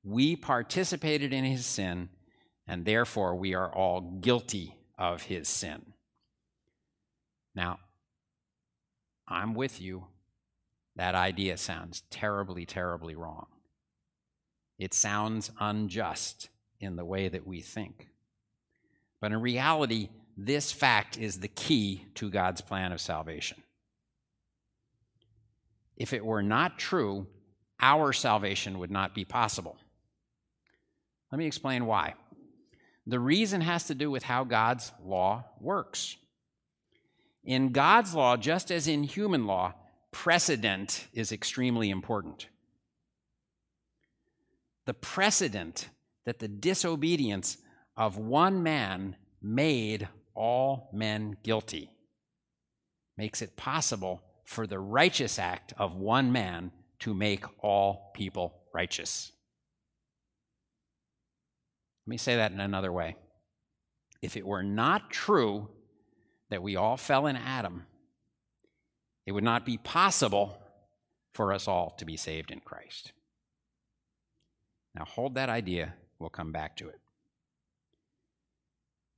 we 0.04 0.36
participated 0.36 1.32
in 1.32 1.44
his 1.44 1.66
sin, 1.66 2.08
and 2.66 2.84
therefore 2.84 3.34
we 3.34 3.54
are 3.54 3.72
all 3.72 4.00
guilty 4.00 4.76
of 4.98 5.22
his 5.22 5.48
sin. 5.48 5.82
Now, 7.54 7.78
I'm 9.28 9.54
with 9.54 9.80
you. 9.80 10.06
That 10.96 11.14
idea 11.14 11.56
sounds 11.56 12.02
terribly, 12.10 12.66
terribly 12.66 13.14
wrong. 13.14 13.46
It 14.78 14.94
sounds 14.94 15.50
unjust 15.60 16.48
in 16.80 16.96
the 16.96 17.04
way 17.04 17.28
that 17.28 17.46
we 17.46 17.60
think. 17.60 18.08
But 19.20 19.32
in 19.32 19.40
reality, 19.40 20.08
this 20.36 20.72
fact 20.72 21.16
is 21.16 21.38
the 21.38 21.48
key 21.48 22.06
to 22.16 22.30
God's 22.30 22.60
plan 22.60 22.92
of 22.92 23.00
salvation. 23.00 23.62
If 25.96 26.12
it 26.12 26.24
were 26.24 26.42
not 26.42 26.78
true, 26.78 27.26
our 27.82 28.12
salvation 28.12 28.78
would 28.78 28.90
not 28.90 29.14
be 29.14 29.24
possible. 29.24 29.76
Let 31.30 31.38
me 31.38 31.46
explain 31.46 31.86
why. 31.86 32.14
The 33.06 33.18
reason 33.18 33.60
has 33.60 33.84
to 33.88 33.94
do 33.94 34.10
with 34.10 34.22
how 34.22 34.44
God's 34.44 34.92
law 35.04 35.44
works. 35.60 36.16
In 37.44 37.72
God's 37.72 38.14
law, 38.14 38.36
just 38.36 38.70
as 38.70 38.86
in 38.86 39.02
human 39.02 39.46
law, 39.46 39.74
precedent 40.12 41.08
is 41.12 41.32
extremely 41.32 41.90
important. 41.90 42.46
The 44.86 44.94
precedent 44.94 45.88
that 46.24 46.38
the 46.38 46.48
disobedience 46.48 47.56
of 47.96 48.16
one 48.16 48.62
man 48.62 49.16
made 49.40 50.08
all 50.34 50.90
men 50.92 51.36
guilty 51.42 51.90
makes 53.16 53.42
it 53.42 53.56
possible 53.56 54.22
for 54.44 54.66
the 54.66 54.78
righteous 54.78 55.38
act 55.38 55.72
of 55.76 55.96
one 55.96 56.30
man 56.30 56.70
to 57.02 57.12
make 57.12 57.44
all 57.58 58.12
people 58.14 58.54
righteous. 58.72 59.32
Let 62.06 62.10
me 62.12 62.16
say 62.16 62.36
that 62.36 62.52
in 62.52 62.60
another 62.60 62.92
way. 62.92 63.16
If 64.22 64.36
it 64.36 64.46
were 64.46 64.62
not 64.62 65.10
true 65.10 65.68
that 66.50 66.62
we 66.62 66.76
all 66.76 66.96
fell 66.96 67.26
in 67.26 67.34
Adam, 67.34 67.86
it 69.26 69.32
would 69.32 69.42
not 69.42 69.66
be 69.66 69.78
possible 69.78 70.56
for 71.34 71.52
us 71.52 71.66
all 71.66 71.90
to 71.98 72.04
be 72.04 72.16
saved 72.16 72.52
in 72.52 72.60
Christ. 72.60 73.10
Now, 74.94 75.04
hold 75.04 75.34
that 75.34 75.48
idea. 75.48 75.94
We'll 76.20 76.30
come 76.30 76.52
back 76.52 76.76
to 76.76 76.88
it. 76.88 77.00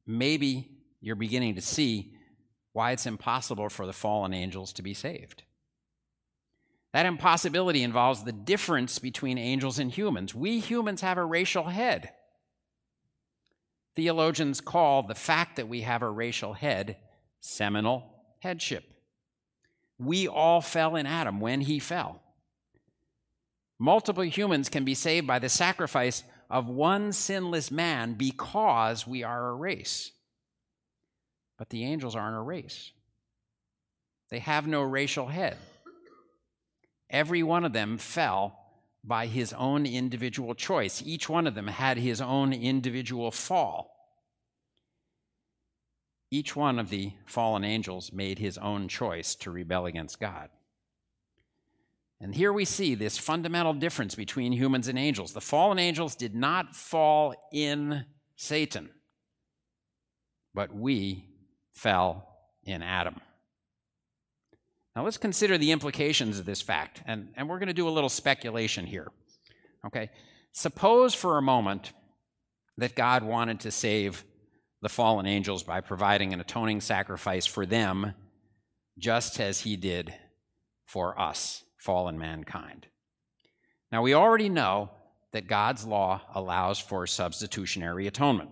Maybe 0.07 0.71
you're 1.03 1.17
beginning 1.17 1.57
to 1.57 1.61
see 1.61 2.15
why 2.73 2.93
it's 2.93 3.05
impossible 3.05 3.69
for 3.69 3.87
the 3.87 3.93
fallen 3.93 4.33
angels 4.33 4.73
to 4.75 4.83
be 4.83 4.95
saved. 4.95 5.43
That 6.95 7.07
impossibility 7.07 7.83
involves 7.83 8.23
the 8.23 8.31
difference 8.31 9.01
between 9.01 9.37
angels 9.37 9.81
and 9.81 9.91
humans. 9.91 10.33
We 10.33 10.61
humans 10.61 11.01
have 11.01 11.19
a 11.19 11.25
racial 11.25 11.65
head. 11.65 12.11
Theologians 13.97 14.61
call 14.61 15.03
the 15.03 15.17
fact 15.17 15.57
that 15.57 15.67
we 15.69 15.81
have 15.81 16.03
a 16.03 16.09
racial 16.09 16.53
head 16.53 16.97
seminal 17.41 18.05
headship. 18.39 18.85
We 19.99 20.29
all 20.29 20.61
fell 20.61 20.95
in 20.95 21.05
Adam 21.05 21.41
when 21.41 21.63
he 21.63 21.81
fell. 21.81 22.23
Multiple 23.77 24.23
humans 24.23 24.69
can 24.69 24.85
be 24.85 24.95
saved 24.95 25.27
by 25.27 25.41
the 25.41 25.49
sacrifice 25.49 26.23
of 26.49 26.69
one 26.69 27.13
sinless 27.13 27.73
man 27.73 28.15
because 28.15 29.05
we 29.05 29.25
are 29.25 29.49
a 29.49 29.55
race. 29.55 30.13
But 31.59 31.71
the 31.71 31.83
angels 31.83 32.15
aren't 32.15 32.37
a 32.37 32.41
race, 32.41 32.93
they 34.31 34.39
have 34.39 34.69
no 34.69 34.83
racial 34.83 35.27
head. 35.27 35.57
Every 37.11 37.43
one 37.43 37.65
of 37.65 37.73
them 37.73 37.99
fell 37.99 38.59
by 39.05 39.27
his 39.27 39.53
own 39.53 39.87
individual 39.87 40.55
choice. 40.55 41.03
Each 41.05 41.29
one 41.29 41.47
of 41.47 41.55
them 41.55 41.67
had 41.67 41.99
his 41.99 42.21
own 42.21 42.53
individual 42.53 43.31
fall. 43.31 43.91
Each 46.31 46.57
one 46.57 46.79
of 46.79 46.91
the 46.91 47.13
fallen 47.27 47.65
angels 47.65 48.13
made 48.13 48.39
his 48.39 48.59
own 48.59 48.89
choice 48.89 49.35
to 49.37 49.51
rebel 49.51 49.87
against 49.87 50.19
God. 50.19 50.49
And 52.21 52.35
here 52.35 52.53
we 52.53 52.65
see 52.65 52.95
this 52.95 53.19
fundamental 53.19 53.75
difference 53.75 54.15
between 54.15 54.53
humans 54.53 54.89
and 54.89 54.99
angels. 54.99 55.33
The 55.33 55.41
fallen 55.41 55.79
angels 55.79 56.17
did 56.17 56.35
not 56.35 56.75
fall 56.75 57.35
in 57.53 58.07
Satan, 58.37 58.89
but 60.55 60.75
we 60.75 61.29
fell 61.73 62.27
in 62.65 62.83
Adam. 62.83 63.21
Now 64.95 65.05
let's 65.05 65.19
consider 65.19 65.59
the 65.59 65.73
implications 65.73 66.39
of 66.39 66.45
this 66.47 66.63
fact, 66.63 67.03
and, 67.07 67.29
and 67.37 67.49
we're 67.49 67.59
going 67.59 67.69
to 67.69 67.75
do 67.75 67.89
a 67.89 67.91
little 67.91 68.09
speculation 68.09 68.87
here. 68.87 69.11
Okay? 69.87 70.11
Suppose 70.53 71.15
for 71.15 71.37
a 71.37 71.43
moment 71.43 71.93
that 72.77 72.95
God 72.95 73.25
wanted 73.25 73.61
to 73.61 73.71
save 73.71 74.25
the 74.83 74.89
fallen 74.89 75.27
angels 75.27 75.63
by 75.63 75.81
providing 75.81 76.33
an 76.33 76.41
atoning 76.41 76.81
sacrifice 76.81 77.47
for 77.47 77.67
them 77.67 78.15
just 78.99 79.41
as 79.41 79.61
he 79.61 79.77
did 79.77 80.15
for 80.87 81.19
us, 81.19 81.65
fallen 81.79 82.19
mankind. 82.19 82.87
Now, 83.91 84.03
we 84.03 84.15
already 84.15 84.49
know 84.49 84.91
that 85.33 85.49
God's 85.49 85.85
law 85.85 86.23
allows 86.35 86.79
for 86.79 87.07
substitutionary 87.07 88.07
atonement. 88.07 88.51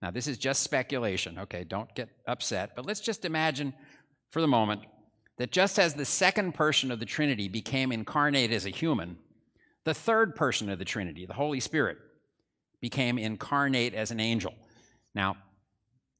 Now, 0.00 0.10
this 0.10 0.26
is 0.26 0.38
just 0.38 0.62
speculation, 0.62 1.38
okay? 1.40 1.64
Don't 1.64 1.94
get 1.94 2.08
upset, 2.26 2.72
but 2.74 2.86
let's 2.86 3.00
just 3.00 3.24
imagine 3.24 3.74
for 4.30 4.40
the 4.40 4.48
moment 4.48 4.82
that 5.38 5.52
just 5.52 5.78
as 5.78 5.94
the 5.94 6.04
second 6.04 6.52
person 6.52 6.90
of 6.90 6.98
the 6.98 7.06
Trinity 7.06 7.48
became 7.48 7.92
incarnate 7.92 8.52
as 8.52 8.66
a 8.66 8.70
human, 8.70 9.18
the 9.84 9.94
third 9.94 10.34
person 10.34 10.70
of 10.70 10.78
the 10.78 10.84
Trinity, 10.84 11.26
the 11.26 11.34
Holy 11.34 11.60
Spirit, 11.60 11.98
became 12.80 13.18
incarnate 13.18 13.94
as 13.94 14.10
an 14.10 14.20
angel. 14.20 14.54
Now, 15.14 15.36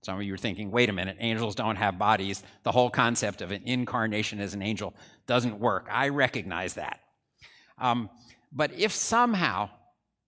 some 0.03 0.17
of 0.17 0.23
you 0.23 0.35
are 0.35 0.39
thinking, 0.39 0.71
wait 0.71 0.89
a 0.89 0.93
minute, 0.93 1.17
angels 1.19 1.55
don't 1.55 1.77
have 1.77 1.99
bodies. 1.99 2.43
The 2.63 2.73
whole 2.73 2.91
concept 2.91 3.41
of 3.41 3.51
an 3.51 3.63
incarnation 3.65 4.41
as 4.41 4.55
an 4.55 4.63
angel 4.63 4.95
doesn't 5.27 5.59
work. 5.59 5.89
I 5.91 6.11
recognize 6.11 6.75
that. 6.75 7.01
Um, 7.79 8.09
but 8.53 8.73
if 8.73 8.93
somehow 8.93 9.71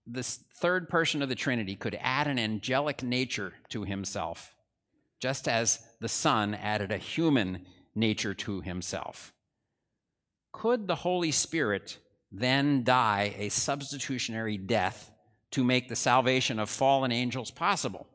this 0.07 0.37
third 0.37 0.89
person 0.89 1.23
of 1.23 1.29
the 1.29 1.35
Trinity 1.35 1.77
could 1.77 1.97
add 2.01 2.27
an 2.27 2.39
angelic 2.39 3.03
nature 3.03 3.53
to 3.69 3.85
himself, 3.85 4.57
just 5.21 5.47
as 5.47 5.79
the 6.01 6.09
Son 6.09 6.55
added 6.55 6.91
a 6.91 6.99
human 6.99 7.65
nature 7.99 8.35
to 8.35 8.61
himself. 8.61 9.33
Could 10.53 10.87
the 10.87 10.95
Holy 10.95 11.31
Spirit 11.31 11.99
then 12.31 12.85
die 12.85 13.35
a 13.39 13.49
substitutionary 13.49 14.57
death 14.57 15.11
to 15.51 15.65
make 15.65 15.89
the 15.89 15.97
salvation 15.97 16.59
of 16.59 16.71
fallen 16.71 17.13
angels 17.13 17.51
possible? 17.51 18.07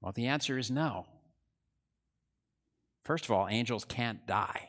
Well, 0.00 0.12
the 0.12 0.26
answer 0.26 0.58
is 0.58 0.70
no. 0.70 1.06
First 3.04 3.24
of 3.24 3.30
all, 3.30 3.48
angels 3.48 3.84
can't 3.84 4.26
die, 4.26 4.68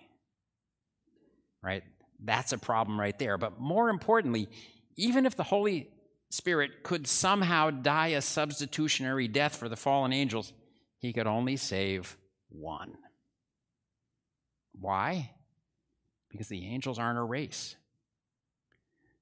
right? 1.62 1.84
That's 2.24 2.54
a 2.54 2.58
problem 2.58 3.00
right 3.00 3.18
there. 3.20 3.38
But 3.38 3.60
more 3.60 3.90
importantly, 3.90 4.50
even 4.96 5.26
if 5.26 5.36
the 5.36 5.44
Holy 5.44 5.90
Spirit 6.32 6.84
could 6.84 7.08
somehow 7.08 7.70
die 7.70 8.08
a 8.08 8.22
substitutionary 8.22 9.28
death 9.28 9.56
for 9.56 9.68
the 9.68 9.76
fallen 9.76 10.14
angels, 10.14 10.54
he 11.00 11.14
could 11.14 11.28
only 11.28 11.58
save 11.58 12.18
one. 12.50 12.98
Why? 14.80 15.32
Because 16.30 16.48
the 16.48 16.68
angels 16.68 17.00
aren't 17.00 17.20
a 17.20 17.24
race. 17.24 17.76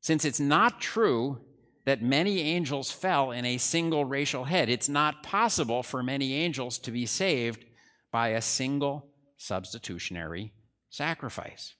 Since 0.01 0.25
it's 0.25 0.39
not 0.39 0.79
true 0.79 1.41
that 1.85 2.01
many 2.01 2.41
angels 2.41 2.91
fell 2.91 3.31
in 3.31 3.45
a 3.45 3.57
single 3.57 4.05
racial 4.05 4.43
head, 4.43 4.69
it's 4.69 4.89
not 4.89 5.23
possible 5.23 5.83
for 5.83 6.03
many 6.03 6.33
angels 6.33 6.77
to 6.79 6.91
be 6.91 7.05
saved 7.05 7.65
by 8.11 8.29
a 8.29 8.41
single 8.41 9.07
substitutionary 9.37 10.53
sacrifice. 10.89 11.75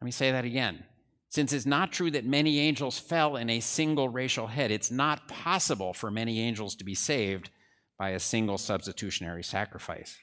Let 0.00 0.04
me 0.04 0.12
say 0.12 0.30
that 0.30 0.44
again. 0.44 0.84
Since 1.30 1.52
it's 1.52 1.66
not 1.66 1.92
true 1.92 2.10
that 2.12 2.24
many 2.24 2.58
angels 2.60 2.98
fell 2.98 3.36
in 3.36 3.50
a 3.50 3.60
single 3.60 4.08
racial 4.08 4.46
head, 4.46 4.70
it's 4.70 4.90
not 4.90 5.28
possible 5.28 5.92
for 5.92 6.10
many 6.10 6.40
angels 6.40 6.74
to 6.76 6.84
be 6.84 6.94
saved 6.94 7.50
by 7.98 8.10
a 8.10 8.20
single 8.20 8.56
substitutionary 8.56 9.42
sacrifice. 9.42 10.16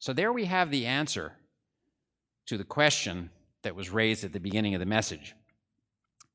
So 0.00 0.14
there 0.14 0.32
we 0.32 0.46
have 0.46 0.70
the 0.70 0.86
answer 0.86 1.34
to 2.46 2.56
the 2.56 2.64
question 2.64 3.30
that 3.62 3.76
was 3.76 3.90
raised 3.90 4.24
at 4.24 4.32
the 4.32 4.40
beginning 4.40 4.74
of 4.74 4.80
the 4.80 4.86
message 4.86 5.34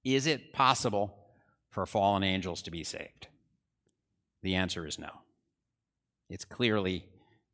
Is 0.04 0.28
it 0.28 0.54
possible 0.54 1.18
for 1.72 1.86
fallen 1.86 2.24
angels 2.24 2.62
to 2.62 2.72
be 2.72 2.84
saved? 2.84 3.28
The 4.44 4.56
answer 4.56 4.86
is 4.86 5.00
no. 5.00 5.10
It's 6.30 6.46
clearly 6.46 7.06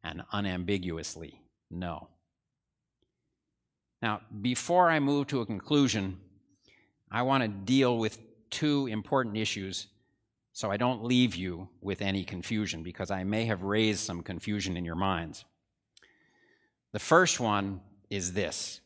and 0.03 0.23
unambiguously 0.33 1.41
no. 1.69 2.09
Now, 4.01 4.21
before 4.41 4.89
I 4.89 4.99
move 4.99 5.27
to 5.27 5.41
a 5.41 5.45
conclusion, 5.45 6.19
I 7.09 7.21
want 7.21 7.43
to 7.43 7.47
deal 7.47 7.97
with 7.97 8.19
two 8.49 8.87
important 8.87 9.37
issues 9.37 9.87
so 10.51 10.69
I 10.69 10.75
don't 10.75 11.05
leave 11.05 11.35
you 11.35 11.69
with 11.79 12.01
any 12.01 12.25
confusion 12.25 12.83
because 12.83 13.11
I 13.11 13.23
may 13.23 13.45
have 13.45 13.63
raised 13.63 14.01
some 14.01 14.21
confusion 14.21 14.75
in 14.75 14.83
your 14.83 14.95
minds. 14.95 15.45
The 16.91 16.99
first 16.99 17.39
one 17.39 17.81
is 18.09 18.33
this 18.33 18.81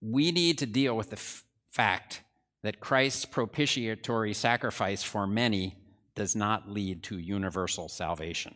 we 0.00 0.32
need 0.32 0.58
to 0.58 0.66
deal 0.66 0.96
with 0.96 1.10
the 1.10 1.16
f- 1.16 1.44
fact 1.70 2.22
that 2.62 2.80
Christ's 2.80 3.24
propitiatory 3.24 4.34
sacrifice 4.34 5.02
for 5.02 5.26
many 5.26 5.76
does 6.14 6.34
not 6.34 6.70
lead 6.70 7.02
to 7.04 7.18
universal 7.18 7.88
salvation. 7.88 8.54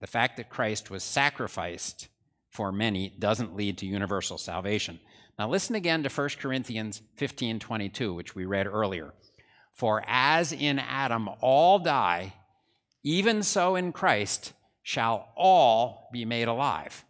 The 0.00 0.06
fact 0.06 0.36
that 0.36 0.48
Christ 0.48 0.90
was 0.90 1.04
sacrificed 1.04 2.08
for 2.50 2.72
many 2.72 3.12
doesn't 3.18 3.56
lead 3.56 3.78
to 3.78 3.86
universal 3.86 4.38
salvation. 4.38 5.00
Now 5.38 5.48
listen 5.48 5.74
again 5.74 6.02
to 6.02 6.08
1 6.08 6.40
Corinthians 6.40 7.02
15:22 7.16 8.14
which 8.14 8.34
we 8.34 8.44
read 8.44 8.66
earlier. 8.66 9.12
For 9.72 10.04
as 10.06 10.52
in 10.52 10.78
Adam 10.78 11.28
all 11.40 11.78
die, 11.78 12.34
even 13.02 13.42
so 13.42 13.74
in 13.74 13.92
Christ 13.92 14.52
shall 14.82 15.28
all 15.36 16.08
be 16.12 16.24
made 16.24 16.48
alive. 16.48 17.04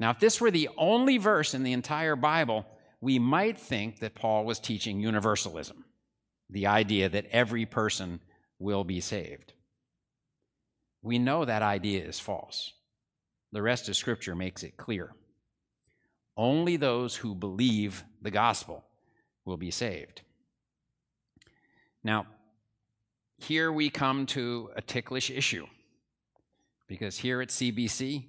Now, 0.00 0.10
if 0.10 0.18
this 0.18 0.40
were 0.40 0.50
the 0.50 0.68
only 0.76 1.18
verse 1.18 1.54
in 1.54 1.62
the 1.62 1.72
entire 1.72 2.16
Bible, 2.16 2.66
we 3.00 3.18
might 3.18 3.58
think 3.58 4.00
that 4.00 4.14
Paul 4.14 4.44
was 4.44 4.58
teaching 4.58 5.00
universalism, 5.00 5.84
the 6.50 6.66
idea 6.66 7.08
that 7.08 7.26
every 7.30 7.66
person 7.66 8.20
will 8.58 8.84
be 8.84 9.00
saved. 9.00 9.52
We 11.02 11.18
know 11.18 11.44
that 11.44 11.62
idea 11.62 12.04
is 12.04 12.20
false. 12.20 12.72
The 13.52 13.62
rest 13.62 13.88
of 13.88 13.96
Scripture 13.96 14.34
makes 14.34 14.62
it 14.62 14.76
clear. 14.76 15.14
Only 16.36 16.76
those 16.76 17.16
who 17.16 17.34
believe 17.34 18.04
the 18.22 18.30
gospel 18.30 18.84
will 19.44 19.56
be 19.56 19.70
saved. 19.70 20.22
Now, 22.02 22.26
here 23.38 23.70
we 23.70 23.90
come 23.90 24.26
to 24.26 24.70
a 24.76 24.80
ticklish 24.80 25.30
issue. 25.30 25.66
Because 26.92 27.16
here 27.16 27.40
at 27.40 27.48
CBC, 27.48 28.26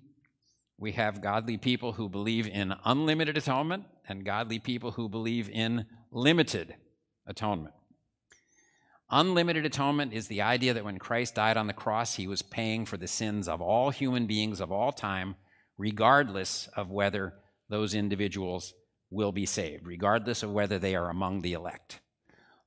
we 0.78 0.94
have 0.94 1.22
godly 1.22 1.58
people 1.58 1.92
who 1.92 2.08
believe 2.08 2.48
in 2.48 2.74
unlimited 2.86 3.36
atonement 3.36 3.84
and 4.08 4.24
godly 4.24 4.58
people 4.58 4.92
who 4.92 5.10
believe 5.10 5.50
in 5.50 5.86
limited 6.12 6.74
atonement. 7.28 7.76
Unlimited 9.12 9.66
atonement 9.66 10.14
is 10.14 10.30
the 10.30 10.44
idea 10.44 10.74
that 10.74 10.86
when 10.86 10.98
Christ 10.98 11.36
died 11.36 11.58
on 11.58 11.68
the 11.68 11.74
cross, 11.74 12.16
he 12.16 12.26
was 12.26 12.42
paying 12.42 12.86
for 12.86 12.96
the 12.96 13.06
sins 13.06 13.50
of 13.50 13.62
all 13.62 13.90
human 13.90 14.28
beings 14.28 14.62
of 14.62 14.72
all 14.72 14.94
time, 14.94 15.36
regardless 15.78 16.70
of 16.78 16.90
whether 16.90 17.34
those 17.68 17.94
individuals 17.94 18.74
will 19.10 19.34
be 19.34 19.46
saved, 19.46 19.86
regardless 19.86 20.42
of 20.42 20.54
whether 20.54 20.80
they 20.80 20.96
are 20.96 21.10
among 21.10 21.42
the 21.42 21.52
elect. 21.52 22.00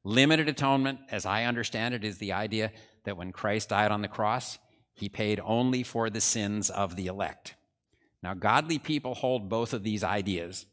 Limited 0.04 0.46
atonement, 0.46 0.98
as 1.10 1.24
I 1.24 1.44
understand 1.44 1.94
it, 1.94 2.04
is 2.04 2.18
the 2.18 2.34
idea 2.34 2.70
that 3.04 3.16
when 3.16 3.32
Christ 3.32 3.70
died 3.70 3.90
on 3.90 4.02
the 4.02 4.08
cross, 4.08 4.58
he 4.96 5.08
paid 5.08 5.40
only 5.44 5.82
for 5.82 6.10
the 6.10 6.20
sins 6.20 6.70
of 6.70 6.96
the 6.96 7.06
elect. 7.06 7.54
Now, 8.22 8.34
godly 8.34 8.78
people 8.78 9.14
hold 9.14 9.48
both 9.48 9.72
of 9.72 9.84
these 9.84 10.02
ideas. 10.02 10.66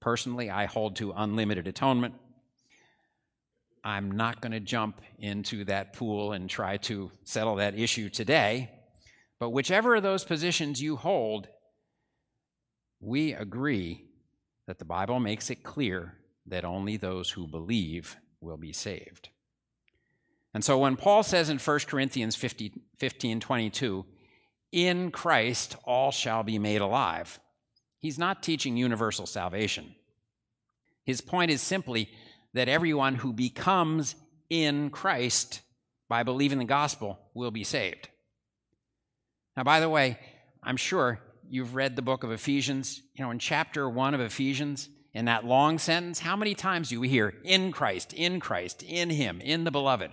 Personally, 0.00 0.50
I 0.50 0.66
hold 0.66 0.96
to 0.96 1.12
unlimited 1.16 1.66
atonement. 1.66 2.14
I'm 3.82 4.10
not 4.12 4.42
going 4.42 4.52
to 4.52 4.60
jump 4.60 5.00
into 5.18 5.64
that 5.64 5.94
pool 5.94 6.32
and 6.32 6.48
try 6.48 6.76
to 6.76 7.10
settle 7.24 7.56
that 7.56 7.78
issue 7.78 8.10
today. 8.10 8.70
But 9.38 9.50
whichever 9.50 9.96
of 9.96 10.02
those 10.02 10.24
positions 10.24 10.82
you 10.82 10.96
hold, 10.96 11.48
we 13.00 13.32
agree 13.32 14.04
that 14.66 14.78
the 14.78 14.84
Bible 14.84 15.18
makes 15.18 15.48
it 15.48 15.62
clear 15.62 16.18
that 16.46 16.66
only 16.66 16.98
those 16.98 17.30
who 17.30 17.48
believe 17.48 18.16
will 18.42 18.58
be 18.58 18.74
saved. 18.74 19.30
And 20.52 20.64
so 20.64 20.78
when 20.78 20.96
Paul 20.96 21.22
says 21.22 21.48
in 21.48 21.58
1 21.58 21.78
Corinthians 21.86 22.36
15, 22.36 22.80
15 22.98 23.40
22, 23.40 24.04
in 24.72 25.10
Christ 25.10 25.76
all 25.84 26.10
shall 26.10 26.42
be 26.42 26.58
made 26.58 26.80
alive, 26.80 27.38
he's 28.00 28.18
not 28.18 28.42
teaching 28.42 28.76
universal 28.76 29.26
salvation. 29.26 29.94
His 31.04 31.20
point 31.20 31.50
is 31.50 31.60
simply 31.60 32.10
that 32.54 32.68
everyone 32.68 33.14
who 33.16 33.32
becomes 33.32 34.14
in 34.48 34.90
Christ 34.90 35.60
by 36.08 36.24
believing 36.24 36.58
the 36.58 36.64
gospel 36.64 37.18
will 37.34 37.52
be 37.52 37.64
saved. 37.64 38.08
Now, 39.56 39.62
by 39.62 39.80
the 39.80 39.88
way, 39.88 40.18
I'm 40.62 40.76
sure 40.76 41.20
you've 41.48 41.74
read 41.74 41.96
the 41.96 42.02
book 42.02 42.24
of 42.24 42.32
Ephesians. 42.32 43.00
You 43.14 43.24
know, 43.24 43.30
in 43.30 43.38
chapter 43.38 43.88
one 43.88 44.14
of 44.14 44.20
Ephesians, 44.20 44.88
in 45.12 45.24
that 45.24 45.44
long 45.44 45.78
sentence, 45.78 46.20
how 46.20 46.36
many 46.36 46.54
times 46.54 46.90
do 46.90 47.00
we 47.00 47.08
hear 47.08 47.34
in 47.44 47.72
Christ, 47.72 48.12
in 48.12 48.40
Christ, 48.40 48.82
in 48.82 49.10
Him, 49.10 49.40
in 49.40 49.64
the 49.64 49.70
beloved? 49.70 50.10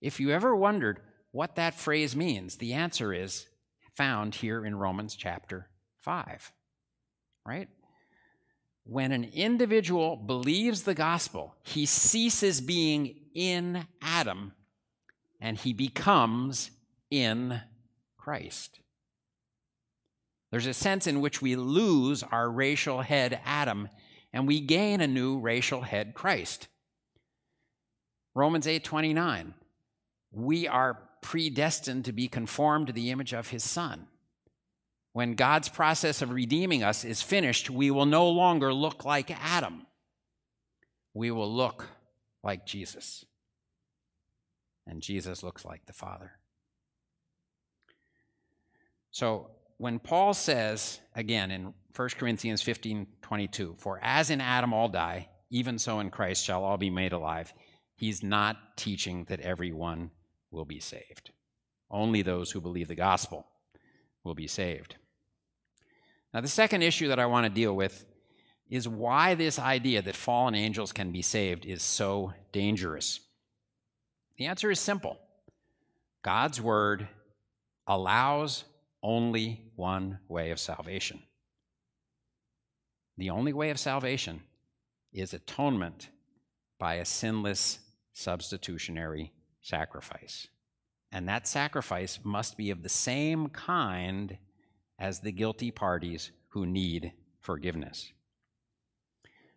If 0.00 0.18
you 0.18 0.30
ever 0.30 0.54
wondered 0.56 1.00
what 1.32 1.56
that 1.56 1.74
phrase 1.74 2.16
means, 2.16 2.56
the 2.56 2.72
answer 2.72 3.12
is 3.12 3.46
found 3.94 4.34
here 4.36 4.64
in 4.64 4.76
Romans 4.76 5.14
chapter 5.14 5.68
5. 6.00 6.52
Right? 7.46 7.68
When 8.84 9.12
an 9.12 9.24
individual 9.24 10.16
believes 10.16 10.82
the 10.82 10.94
gospel, 10.94 11.54
he 11.62 11.86
ceases 11.86 12.60
being 12.60 13.14
in 13.34 13.86
Adam 14.02 14.52
and 15.40 15.56
he 15.56 15.72
becomes 15.72 16.70
in 17.10 17.60
Christ. 18.16 18.80
There's 20.50 20.66
a 20.66 20.74
sense 20.74 21.06
in 21.06 21.20
which 21.20 21.40
we 21.40 21.56
lose 21.56 22.22
our 22.22 22.50
racial 22.50 23.02
head 23.02 23.40
Adam 23.44 23.88
and 24.32 24.46
we 24.46 24.60
gain 24.60 25.00
a 25.00 25.06
new 25.06 25.38
racial 25.38 25.82
head 25.82 26.14
Christ. 26.14 26.68
Romans 28.34 28.66
8:29 28.66 29.54
We 30.32 30.68
are 30.68 31.00
predestined 31.22 32.04
to 32.06 32.12
be 32.12 32.28
conformed 32.28 32.86
to 32.86 32.92
the 32.92 33.10
image 33.10 33.32
of 33.32 33.48
his 33.48 33.64
son. 33.64 34.06
When 35.12 35.34
God's 35.34 35.68
process 35.68 36.22
of 36.22 36.30
redeeming 36.30 36.82
us 36.82 37.04
is 37.04 37.20
finished, 37.20 37.68
we 37.68 37.90
will 37.90 38.06
no 38.06 38.28
longer 38.28 38.72
look 38.72 39.04
like 39.04 39.30
Adam. 39.44 39.86
We 41.14 41.30
will 41.30 41.52
look 41.52 41.88
like 42.44 42.64
Jesus. 42.64 43.24
And 44.86 45.02
Jesus 45.02 45.42
looks 45.42 45.64
like 45.64 45.86
the 45.86 45.92
Father. 45.92 46.32
So 49.10 49.50
when 49.78 49.98
Paul 49.98 50.34
says, 50.34 51.00
again 51.14 51.50
in 51.50 51.74
1 51.96 52.08
Corinthians 52.18 52.62
15 52.62 53.06
22, 53.22 53.76
for 53.78 53.98
as 54.02 54.30
in 54.30 54.40
Adam 54.40 54.72
all 54.72 54.88
die, 54.88 55.28
even 55.50 55.78
so 55.78 55.98
in 55.98 56.10
Christ 56.10 56.44
shall 56.44 56.64
all 56.64 56.76
be 56.76 56.90
made 56.90 57.12
alive, 57.12 57.52
he's 57.96 58.22
not 58.22 58.76
teaching 58.76 59.24
that 59.24 59.40
everyone 59.40 60.10
will 60.50 60.64
be 60.64 60.80
saved. 60.80 61.30
Only 61.90 62.22
those 62.22 62.50
who 62.50 62.60
believe 62.60 62.88
the 62.88 62.94
gospel 62.94 63.46
will 64.24 64.34
be 64.34 64.46
saved. 64.46 64.96
Now, 66.32 66.40
the 66.40 66.48
second 66.48 66.82
issue 66.82 67.08
that 67.08 67.18
I 67.18 67.26
want 67.26 67.44
to 67.44 67.50
deal 67.50 67.74
with 67.74 68.04
is 68.68 68.88
why 68.88 69.34
this 69.34 69.58
idea 69.58 70.00
that 70.02 70.14
fallen 70.14 70.54
angels 70.54 70.92
can 70.92 71.10
be 71.10 71.22
saved 71.22 71.66
is 71.66 71.82
so 71.82 72.32
dangerous. 72.52 73.20
The 74.38 74.46
answer 74.46 74.70
is 74.70 74.78
simple 74.78 75.18
God's 76.22 76.60
word 76.60 77.08
allows 77.86 78.64
only 79.02 79.64
one 79.74 80.18
way 80.28 80.50
of 80.50 80.60
salvation. 80.60 81.20
The 83.18 83.30
only 83.30 83.52
way 83.52 83.70
of 83.70 83.78
salvation 83.78 84.40
is 85.12 85.34
atonement 85.34 86.08
by 86.78 86.94
a 86.94 87.04
sinless 87.04 87.80
substitutionary 88.12 89.32
sacrifice. 89.60 90.48
And 91.12 91.28
that 91.28 91.48
sacrifice 91.48 92.20
must 92.22 92.56
be 92.56 92.70
of 92.70 92.82
the 92.82 92.88
same 92.88 93.48
kind 93.48 94.38
as 94.98 95.20
the 95.20 95.32
guilty 95.32 95.70
parties 95.70 96.30
who 96.48 96.66
need 96.66 97.12
forgiveness. 97.40 98.12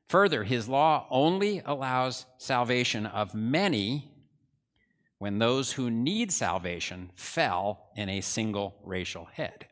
Further, 0.10 0.44
his 0.44 0.70
law 0.70 1.08
only 1.10 1.62
allows 1.66 2.26
salvation 2.38 3.06
of 3.06 3.34
many 3.34 4.12
when 5.18 5.40
those 5.40 5.72
who 5.72 5.90
need 5.90 6.32
salvation 6.32 7.10
fell 7.16 7.90
in 7.96 8.10
a 8.10 8.22
single 8.22 8.76
racial 8.84 9.26
head. 9.26 9.68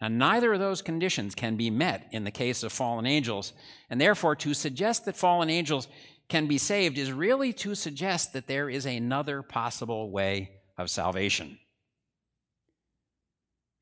Now, 0.00 0.08
neither 0.08 0.52
of 0.52 0.60
those 0.60 0.82
conditions 0.82 1.34
can 1.34 1.56
be 1.56 1.70
met 1.70 2.08
in 2.10 2.24
the 2.24 2.30
case 2.30 2.62
of 2.62 2.72
fallen 2.72 3.06
angels, 3.06 3.52
and 3.88 4.00
therefore, 4.00 4.36
to 4.36 4.52
suggest 4.52 5.04
that 5.04 5.16
fallen 5.16 5.48
angels 5.48 5.88
can 6.28 6.46
be 6.46 6.58
saved 6.58 6.98
is 6.98 7.12
really 7.12 7.52
to 7.52 7.74
suggest 7.74 8.32
that 8.32 8.46
there 8.46 8.68
is 8.68 8.86
another 8.86 9.42
possible 9.42 10.10
way 10.10 10.50
of 10.76 10.90
salvation. 10.90 11.58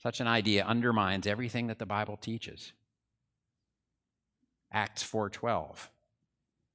Such 0.02 0.20
an 0.20 0.26
idea 0.26 0.64
undermines 0.64 1.26
everything 1.26 1.68
that 1.68 1.78
the 1.78 1.86
Bible 1.86 2.18
teaches. 2.18 2.72
Acts 4.70 5.02
4:12 5.02 5.88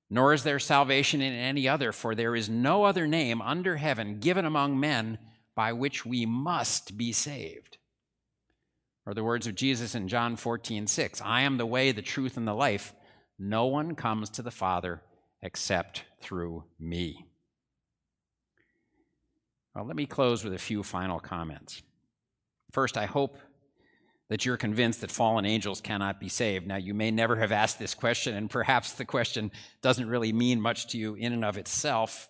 Nor 0.09 0.33
is 0.33 0.43
there 0.43 0.57
salvation 0.57 1.21
in 1.21 1.33
any 1.33 1.67
other 1.67 1.91
for 1.91 2.15
there 2.15 2.35
is 2.35 2.49
no 2.49 2.85
other 2.85 3.05
name 3.05 3.41
under 3.41 3.77
heaven 3.77 4.19
given 4.19 4.45
among 4.45 4.79
men 4.79 5.19
by 5.53 5.73
which 5.73 6.05
we 6.05 6.25
must 6.25 6.97
be 6.97 7.11
saved. 7.11 7.77
Or 9.05 9.13
the 9.13 9.23
words 9.23 9.45
of 9.45 9.53
Jesus 9.53 9.93
in 9.93 10.07
John 10.07 10.35
14:6 10.35 11.21
I 11.21 11.41
am 11.41 11.57
the 11.57 11.67
way 11.67 11.91
the 11.91 12.01
truth 12.01 12.37
and 12.37 12.47
the 12.47 12.55
life 12.55 12.95
no 13.37 13.67
one 13.67 13.93
comes 13.93 14.31
to 14.31 14.41
the 14.41 14.51
Father 14.51 15.03
except 15.41 16.03
through 16.19 16.63
me. 16.79 17.25
Well, 19.73 19.85
let 19.85 19.95
me 19.95 20.05
close 20.05 20.43
with 20.43 20.53
a 20.53 20.59
few 20.59 20.83
final 20.83 21.19
comments. 21.19 21.81
First, 22.71 22.97
I 22.97 23.05
hope 23.05 23.37
that 24.29 24.45
you're 24.45 24.57
convinced 24.57 25.01
that 25.01 25.11
fallen 25.11 25.45
angels 25.45 25.81
cannot 25.81 26.19
be 26.19 26.29
saved. 26.29 26.67
Now, 26.67 26.75
you 26.75 26.93
may 26.93 27.11
never 27.11 27.35
have 27.37 27.51
asked 27.51 27.79
this 27.79 27.95
question, 27.95 28.35
and 28.35 28.49
perhaps 28.49 28.93
the 28.93 29.05
question 29.05 29.51
doesn't 29.81 30.07
really 30.07 30.31
mean 30.31 30.61
much 30.61 30.87
to 30.87 30.97
you 30.97 31.15
in 31.15 31.33
and 31.33 31.43
of 31.43 31.57
itself. 31.57 32.29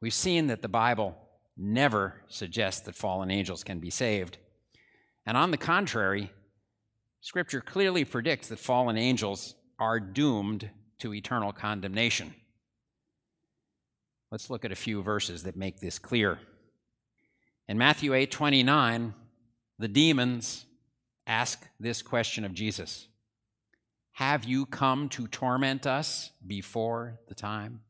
We've 0.00 0.12
seen 0.12 0.48
that 0.48 0.62
the 0.62 0.68
Bible 0.68 1.16
never 1.56 2.22
suggests 2.28 2.82
that 2.82 2.94
fallen 2.94 3.30
angels 3.30 3.64
can 3.64 3.78
be 3.78 3.88
saved. 3.88 4.36
And 5.24 5.36
on 5.36 5.50
the 5.50 5.56
contrary, 5.56 6.30
Scripture 7.22 7.62
clearly 7.62 8.04
predicts 8.04 8.48
that 8.48 8.58
fallen 8.58 8.98
angels 8.98 9.54
are 9.78 9.98
doomed 9.98 10.70
to 10.98 11.14
eternal 11.14 11.52
condemnation. 11.52 12.34
Let's 14.30 14.50
look 14.50 14.64
at 14.64 14.72
a 14.72 14.76
few 14.76 15.02
verses 15.02 15.44
that 15.44 15.56
make 15.56 15.80
this 15.80 15.98
clear. 15.98 16.38
In 17.68 17.78
Matthew 17.78 18.14
8 18.14 18.30
29, 18.30 19.14
the 19.78 19.88
demons 19.88 20.64
ask 21.26 21.66
this 21.78 22.02
question 22.02 22.44
of 22.44 22.54
Jesus 22.54 23.08
Have 24.12 24.44
you 24.44 24.66
come 24.66 25.08
to 25.10 25.26
torment 25.26 25.86
us 25.86 26.30
before 26.46 27.20
the 27.28 27.34
time? 27.34 27.82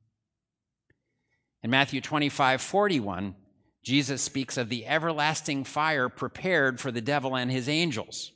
In 1.63 1.71
Matthew 1.71 2.01
25 2.01 2.61
41, 2.61 3.35
Jesus 3.83 4.21
speaks 4.21 4.57
of 4.57 4.69
the 4.69 4.87
everlasting 4.87 5.65
fire 5.65 6.09
prepared 6.09 6.81
for 6.81 6.91
the 6.91 7.01
devil 7.01 7.37
and 7.37 7.51
his 7.51 7.69
angels. 7.69 8.33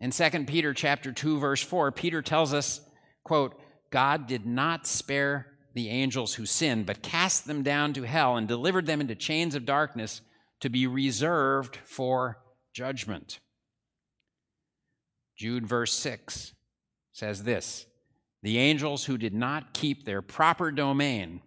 In 0.00 0.10
2 0.10 0.44
Peter 0.44 0.74
chapter 0.74 1.12
2 1.12 1.38
verse 1.38 1.62
4, 1.62 1.92
Peter 1.92 2.22
tells 2.22 2.52
us, 2.52 2.80
quote, 3.24 3.58
God 3.90 4.26
did 4.26 4.46
not 4.46 4.86
spare 4.86 5.46
the 5.74 5.88
angels 5.88 6.34
who 6.34 6.46
sinned, 6.46 6.86
but 6.86 7.02
cast 7.02 7.46
them 7.46 7.62
down 7.62 7.92
to 7.94 8.02
hell 8.02 8.36
and 8.36 8.48
delivered 8.48 8.86
them 8.86 9.00
into 9.00 9.14
chains 9.14 9.54
of 9.54 9.64
darkness 9.64 10.20
to 10.60 10.68
be 10.68 10.86
reserved 10.86 11.78
for 11.84 12.38
judgment. 12.72 13.40
Jude, 15.36 15.66
verse 15.66 15.92
6, 15.92 16.54
says 17.12 17.44
this 17.44 17.86
The 18.42 18.58
angels 18.58 19.04
who 19.04 19.18
did 19.18 19.34
not 19.34 19.74
keep 19.74 20.04
their 20.04 20.22
proper 20.22 20.70
domain, 20.70 21.42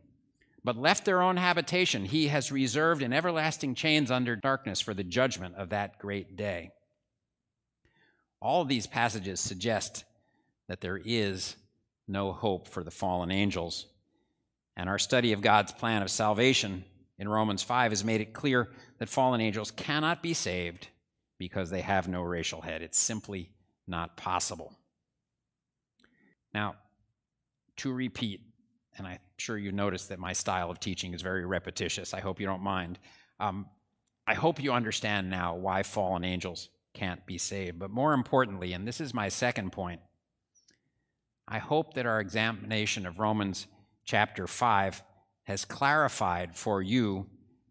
but 0.64 0.78
left 0.78 1.06
their 1.06 1.22
own 1.22 1.38
habitation, 1.38 2.06
he 2.06 2.28
has 2.28 2.52
reserved 2.52 3.02
in 3.02 3.14
everlasting 3.14 3.76
chains 3.76 4.12
under 4.12 4.36
darkness 4.36 4.80
for 4.80 4.94
the 4.94 5.04
judgment 5.04 5.56
of 5.56 5.70
that 5.70 5.98
great 5.98 6.36
day. 6.36 6.72
All 8.42 8.62
of 8.62 8.68
these 8.68 8.88
passages 8.88 9.40
suggest 9.40 10.06
that 10.68 10.82
there 10.82 10.98
is 11.04 11.56
no 12.08 12.32
hope 12.32 12.68
for 12.68 12.84
the 12.84 12.92
fallen 12.92 13.32
angels 13.32 13.88
and 14.80 14.88
our 14.88 14.98
study 14.98 15.34
of 15.34 15.42
God's 15.42 15.74
plan 15.74 16.02
of 16.02 16.10
salvation 16.10 16.86
in 17.18 17.28
Romans 17.28 17.62
5 17.62 17.92
has 17.92 18.06
made 18.06 18.22
it 18.22 18.32
clear 18.32 18.70
that 19.00 19.10
fallen 19.10 19.42
angels 19.42 19.72
cannot 19.72 20.24
be 20.24 20.34
saved 20.34 20.88
because 21.38 21.70
they 21.70 21.82
have 21.82 22.08
no 22.08 22.22
racial 22.22 22.62
head. 22.62 22.82
It's 22.82 22.98
simply 22.98 23.50
not 23.88 24.16
possible. 24.16 24.74
Now, 26.54 26.76
to 27.76 27.92
repeat, 27.92 28.40
and 28.98 29.06
I'm 29.06 29.20
sure 29.38 29.58
you 29.58 29.74
notice 29.74 30.06
that 30.06 30.20
my 30.20 30.32
style 30.32 30.72
of 30.72 30.80
teaching 30.80 31.14
is 31.14 31.22
very 31.22 31.46
repetitious. 31.46 32.14
I 32.14 32.22
hope 32.22 32.40
you 32.40 32.46
don't 32.46 32.64
mind. 32.64 33.00
Um, 33.38 33.66
I 34.26 34.34
hope 34.34 34.64
you 34.64 34.72
understand 34.72 35.30
now 35.30 35.56
why 35.56 35.84
fallen 35.84 36.24
angels 36.24 36.70
can't 37.00 37.26
be 37.26 37.38
saved. 37.38 37.80
But 37.80 37.92
more 37.92 38.14
importantly, 38.14 38.74
and 38.74 38.86
this 38.86 39.00
is 39.00 39.14
my 39.14 39.30
second 39.30 39.72
point, 39.72 40.02
I 41.48 41.58
hope 41.58 41.94
that 41.94 42.06
our 42.06 42.20
examination 42.20 43.06
of 43.06 43.20
Romans 43.20 43.68
chapter 44.04 44.48
5 44.48 45.02
has 45.44 45.64
clarified 45.64 46.56
for 46.56 46.82
you 46.82 47.28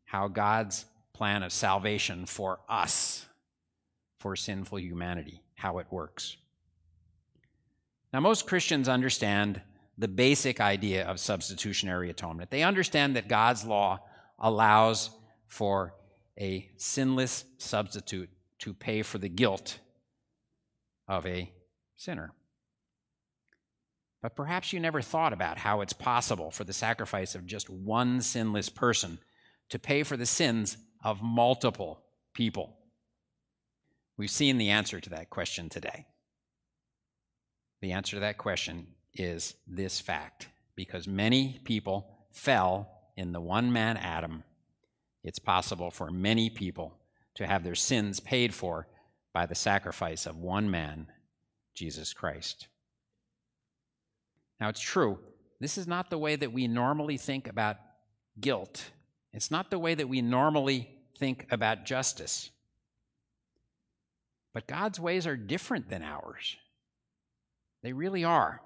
how 0.06 0.28
God's 0.28 0.86
plan 1.12 1.42
of 1.42 1.52
salvation 1.52 2.24
for 2.24 2.60
us, 2.70 3.26
for 4.18 4.34
sinful 4.34 4.80
humanity, 4.80 5.42
how 5.56 5.78
it 5.78 5.86
works. 5.90 6.38
Now, 8.14 8.20
most 8.20 8.46
Christians 8.46 8.88
understand 8.88 9.60
the 9.98 10.08
basic 10.08 10.58
idea 10.58 11.04
of 11.04 11.20
substitutionary 11.20 12.08
atonement. 12.08 12.50
They 12.50 12.62
understand 12.62 13.16
that 13.16 13.28
God's 13.28 13.66
law 13.66 14.00
allows 14.38 15.10
for 15.48 15.94
a 16.40 16.70
sinless 16.78 17.44
substitute 17.58 18.30
to 18.61 18.74
pay 18.74 19.02
for 19.02 19.18
the 19.18 19.28
guilt 19.28 19.78
of 21.06 21.26
a 21.26 21.52
sinner. 21.96 22.32
But 24.20 24.34
perhaps 24.34 24.72
you 24.72 24.80
never 24.80 25.00
thought 25.00 25.32
about 25.32 25.59
how 25.59 25.80
it's 25.80 25.92
possible 25.92 26.50
for 26.50 26.64
the 26.64 26.72
sacrifice 26.72 27.34
of 27.34 27.46
just 27.46 27.70
one 27.70 28.20
sinless 28.20 28.68
person 28.68 29.18
to 29.70 29.78
pay 29.78 30.02
for 30.02 30.16
the 30.16 30.26
sins 30.26 30.76
of 31.04 31.22
multiple 31.22 32.02
people. 32.34 32.76
We've 34.16 34.30
seen 34.30 34.59
the 34.59 34.70
answer 34.70 35.00
to 35.00 35.11
that 35.11 35.30
question 35.30 35.68
today. 35.68 36.06
The 37.80 37.92
answer 37.92 38.16
to 38.16 38.20
that 38.20 38.38
question 38.38 38.88
is 39.14 39.54
this 39.66 40.00
fact 40.00 40.48
because 40.74 41.06
many 41.06 41.61
people 41.64 42.26
fell 42.32 42.88
in 43.16 43.32
the 43.32 43.40
one 43.40 43.72
man 43.72 43.96
Adam 43.96 44.42
it's 45.24 45.38
possible 45.38 45.90
for 45.90 46.11
many 46.11 46.48
people 46.48 46.97
to 47.39 47.47
have 47.47 47.62
their 47.62 47.76
sins 47.76 48.18
paid 48.18 48.53
for 48.53 48.89
by 49.32 49.47
the 49.47 49.55
sacrifice 49.55 50.26
of 50.26 50.36
one 50.36 50.68
man, 50.68 51.07
Jesus 51.72 52.12
Christ. 52.12 52.66
Now, 54.61 54.68
it's 54.68 54.80
true, 54.80 55.20
this 55.61 55.78
is 55.78 55.86
not 55.86 56.11
the 56.11 56.18
way 56.18 56.34
that 56.34 56.53
we 56.53 56.66
normally 56.66 57.16
think 57.16 57.47
about 57.47 57.76
guilt. 58.41 58.91
It's 59.32 59.53
not 59.53 59.70
the 59.70 59.78
way 59.78 59.95
that 59.95 60.09
we 60.09 60.20
normally 60.20 60.91
think 61.16 61.47
about 61.53 61.84
justice. 61.84 62.51
But 64.53 64.66
God's 64.66 64.99
ways 64.99 65.24
are 65.24 65.36
different 65.36 65.89
than 65.89 66.03
ours. 66.03 66.57
They 67.84 67.93
really 67.93 68.24
are. 68.24 68.61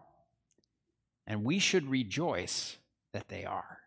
And 1.27 1.45
we 1.45 1.59
should 1.59 1.91
rejoice 1.91 2.79
that 3.13 3.29
they 3.29 3.45
are. 3.45 3.81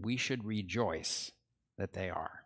We 0.00 0.16
should 0.16 0.44
rejoice 0.44 1.32
that 1.76 1.92
they 1.92 2.08
are. 2.08 2.41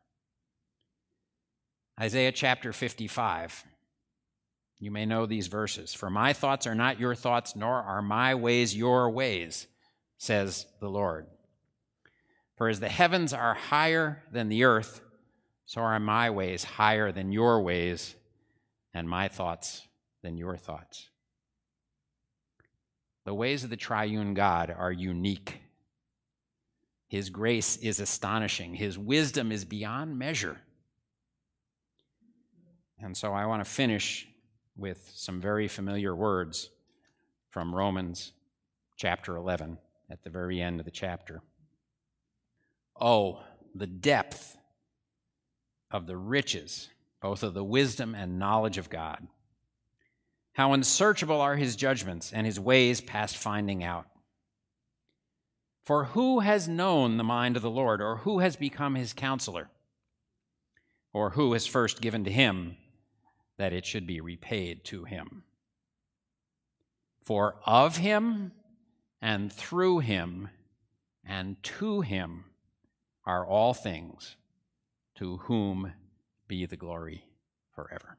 Isaiah 1.99 2.33
chapter 2.33 2.73
55. 2.73 3.65
You 4.79 4.91
may 4.91 5.07
know 5.07 5.25
these 5.25 5.47
verses. 5.47 5.95
For 5.95 6.11
my 6.11 6.35
thoughts 6.35 6.67
are 6.67 6.75
not 6.75 7.01
your 7.01 7.15
thoughts, 7.15 7.57
nor 7.57 7.83
are 7.83 8.03
my 8.03 8.35
ways 8.35 8.77
your 8.77 9.11
ways, 9.11 9.67
says 10.19 10.67
the 10.81 10.91
Lord. 10.91 11.27
For 12.57 12.69
as 12.69 12.81
the 12.81 12.89
heavens 12.89 13.33
are 13.33 13.55
higher 13.55 14.23
than 14.31 14.49
the 14.49 14.65
earth, 14.65 15.01
so 15.65 15.81
are 15.81 15.99
my 15.99 16.31
ways 16.31 16.65
higher 16.65 17.13
than 17.13 17.33
your 17.33 17.63
ways, 17.63 18.15
and 18.93 19.09
my 19.09 19.29
thoughts 19.29 19.87
than 20.23 20.37
your 20.37 20.57
thoughts. 20.57 21.09
The 23.25 23.35
ways 23.35 23.65
of 23.65 23.71
the 23.71 23.77
triune 23.77 24.35
God 24.35 24.75
are 24.77 24.93
unique. 24.93 25.63
His 27.09 27.31
grace 27.31 27.77
is 27.79 28.01
astonishing, 28.01 28.75
His 28.75 28.99
wisdom 28.99 29.51
is 29.51 29.65
beyond 29.65 30.19
measure. 30.19 30.61
And 33.03 33.17
so 33.17 33.33
I 33.33 33.47
want 33.47 33.65
to 33.65 33.71
finish 33.71 34.27
with 34.77 35.11
some 35.15 35.41
very 35.41 35.69
familiar 35.69 36.15
words 36.15 36.71
from 37.51 37.75
Romans 37.75 38.33
chapter 38.97 39.37
11 39.37 39.79
at 40.11 40.23
the 40.23 40.31
very 40.31 40.61
end 40.61 40.81
of 40.81 40.85
the 40.85 40.91
chapter. 40.91 41.43
Oh, 42.99 43.43
the 43.75 43.87
depth 43.87 44.57
of 45.91 46.07
the 46.07 46.17
riches, 46.17 46.89
both 47.21 47.43
of 47.43 47.55
the 47.55 47.65
wisdom 47.65 48.15
and 48.15 48.39
knowledge 48.39 48.79
of 48.79 48.91
God. 48.91 49.27
How 50.55 50.73
unsearchable 50.73 51.41
are 51.41 51.57
his 51.57 51.77
judgments 51.77 52.33
and 52.33 52.47
his 52.47 52.59
ways 52.59 53.03
past 53.03 53.37
finding 53.37 53.85
out. 53.85 54.07
For 55.85 56.05
who 56.05 56.41
has 56.41 56.67
known 56.67 57.19
the 57.19 57.25
mind 57.25 57.57
of 57.57 57.63
the 57.63 57.71
Lord, 57.71 58.01
or 58.01 58.17
who 58.17 58.39
has 58.39 58.57
become 58.57 58.95
his 58.95 59.13
counselor, 59.13 59.69
or 61.13 61.31
who 61.31 61.53
has 61.53 61.67
first 61.67 62.01
given 62.01 62.25
to 62.25 62.33
him 62.33 62.77
that 63.59 63.73
it 63.73 63.87
should 63.87 64.07
be 64.07 64.21
repaid 64.21 64.85
to 64.85 65.05
him. 65.05 65.45
For 67.23 67.57
of 67.65 67.97
him 67.97 68.53
and 69.21 69.53
through 69.53 70.01
him 70.01 70.49
and 71.25 71.61
to 71.63 72.03
him 72.03 72.45
are 73.25 73.45
all 73.45 73.75
things, 73.75 74.37
to 75.17 75.39
whom 75.39 75.93
be 76.47 76.67
the 76.67 76.77
glory 76.77 77.25
forever. 77.75 78.19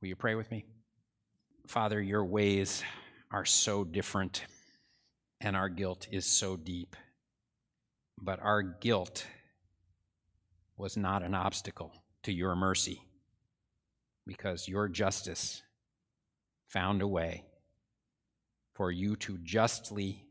Will 0.00 0.08
you 0.08 0.16
pray 0.16 0.34
with 0.34 0.50
me? 0.50 0.64
Father, 1.68 2.00
your 2.00 2.24
ways 2.24 2.82
are 3.30 3.44
so 3.44 3.84
different, 3.84 4.44
and 5.40 5.54
our 5.54 5.68
guilt 5.68 6.08
is 6.10 6.26
so 6.26 6.56
deep. 6.56 6.96
But 8.20 8.40
our 8.40 8.62
guilt 8.62 9.24
was 10.76 10.96
not 10.96 11.22
an 11.22 11.34
obstacle 11.34 11.92
to 12.24 12.32
your 12.32 12.56
mercy 12.56 13.02
because 14.26 14.68
your 14.68 14.88
justice 14.88 15.62
found 16.68 17.02
a 17.02 17.08
way 17.08 17.44
for 18.74 18.90
you 18.90 19.16
to 19.16 19.38
justly 19.38 20.24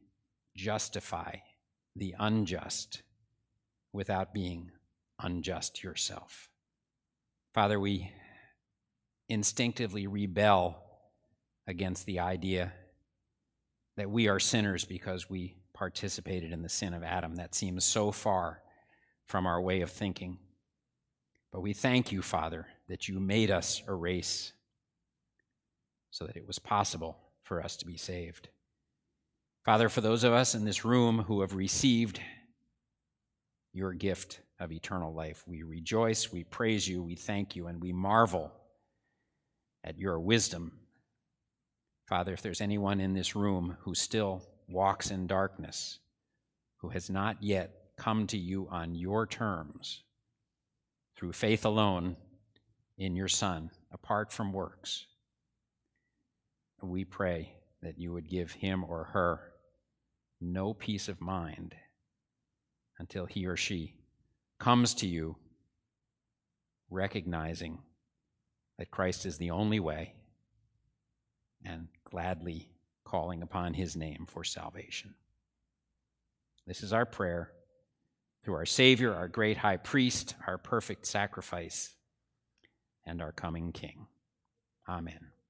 justify 0.56 1.36
the 1.96 2.16
unjust 2.20 3.04
without 3.94 4.34
being 4.34 4.72
unjust 5.22 5.84
yourself. 5.84 6.50
Father, 7.54 7.80
we 7.80 8.12
instinctively 9.28 10.08
rebel 10.08 10.82
against 11.68 12.06
the 12.06 12.20
idea 12.20 12.74
that 13.98 14.10
we 14.10 14.28
are 14.28 14.40
sinners 14.40 14.86
because 14.86 15.30
we 15.30 15.56
participated 15.74 16.52
in 16.52 16.62
the 16.62 16.70
sin 16.70 16.94
of 16.94 17.04
Adam. 17.04 17.36
That 17.36 17.54
seems 17.54 17.84
so 17.84 18.12
far 18.12 18.62
from 19.28 19.46
our 19.46 19.62
way 19.62 19.82
of 19.82 19.92
thinking. 19.92 20.40
But 21.52 21.62
we 21.62 21.74
thank 21.74 22.12
you, 22.12 22.22
Father, 22.22 22.68
that 22.90 23.08
you 23.08 23.20
made 23.20 23.52
us 23.52 23.82
a 23.88 23.94
race 23.94 24.52
so 26.12 26.26
that 26.26 26.36
it 26.36 26.46
was 26.46 26.60
possible 26.60 27.18
for 27.44 27.64
us 27.64 27.78
to 27.78 27.86
be 27.86 27.98
saved. 27.98 28.50
Father, 29.64 29.90
for 29.90 30.02
those 30.02 30.24
of 30.24 30.34
us 30.34 30.56
in 30.56 30.66
this 30.66 30.84
room 30.84 31.20
who 31.20 31.42
have 31.42 31.54
received 31.54 32.20
your 33.72 33.94
gift 33.94 34.42
of 34.60 34.72
eternal 34.72 35.14
life, 35.14 35.44
we 35.48 35.62
rejoice, 35.62 36.32
we 36.32 36.44
praise 36.44 36.88
you, 36.88 37.04
we 37.04 37.16
thank 37.16 37.56
you, 37.56 37.68
and 37.68 37.80
we 37.80 37.94
marvel 37.94 38.52
at 39.84 40.00
your 40.00 40.20
wisdom. 40.20 40.72
Father, 42.08 42.34
if 42.34 42.42
there's 42.42 42.62
anyone 42.62 43.00
in 43.00 43.14
this 43.14 43.36
room 43.36 43.78
who 43.82 43.94
still 43.94 44.42
walks 44.68 45.12
in 45.12 45.28
darkness, 45.28 46.00
who 46.78 46.90
has 46.90 47.10
not 47.10 47.44
yet 47.44 47.72
come 47.98 48.26
to 48.28 48.38
you 48.38 48.68
on 48.72 48.96
your 48.96 49.28
terms, 49.28 50.04
through 51.16 51.34
faith 51.34 51.66
alone 51.66 52.16
in 53.00 53.16
your 53.16 53.30
Son, 53.30 53.72
apart 53.92 54.32
from 54.32 54.52
works. 54.52 55.08
We 56.82 57.06
pray 57.06 57.54
that 57.82 57.98
you 57.98 58.12
would 58.12 58.30
give 58.30 58.52
him 58.52 58.84
or 58.84 59.06
her 59.06 59.40
no 60.42 60.74
peace 60.74 61.08
of 61.08 61.22
mind 61.22 61.76
until 63.00 63.26
he 63.26 63.46
or 63.48 63.56
she 63.56 63.96
comes 64.60 64.94
to 64.96 65.08
you 65.08 65.38
recognizing 66.90 67.80
that 68.78 68.92
Christ 68.92 69.26
is 69.26 69.38
the 69.38 69.52
only 69.52 69.80
way 69.80 70.14
and 71.64 71.88
gladly 72.04 72.70
calling 73.06 73.42
upon 73.42 73.74
his 73.74 73.96
name 73.96 74.26
for 74.28 74.44
salvation. 74.44 75.16
This 76.68 76.84
is 76.84 76.94
our 76.94 77.06
prayer 77.06 77.52
through 78.44 78.56
our 78.56 78.66
Savior, 78.66 79.14
our 79.14 79.28
great 79.28 79.58
high 79.58 79.78
priest, 79.78 80.36
our 80.48 80.58
perfect 80.58 81.06
sacrifice, 81.06 81.94
and 83.10 83.22
our 83.24 83.32
coming 83.32 83.72
King. 83.72 84.06
Amen. 84.88 85.32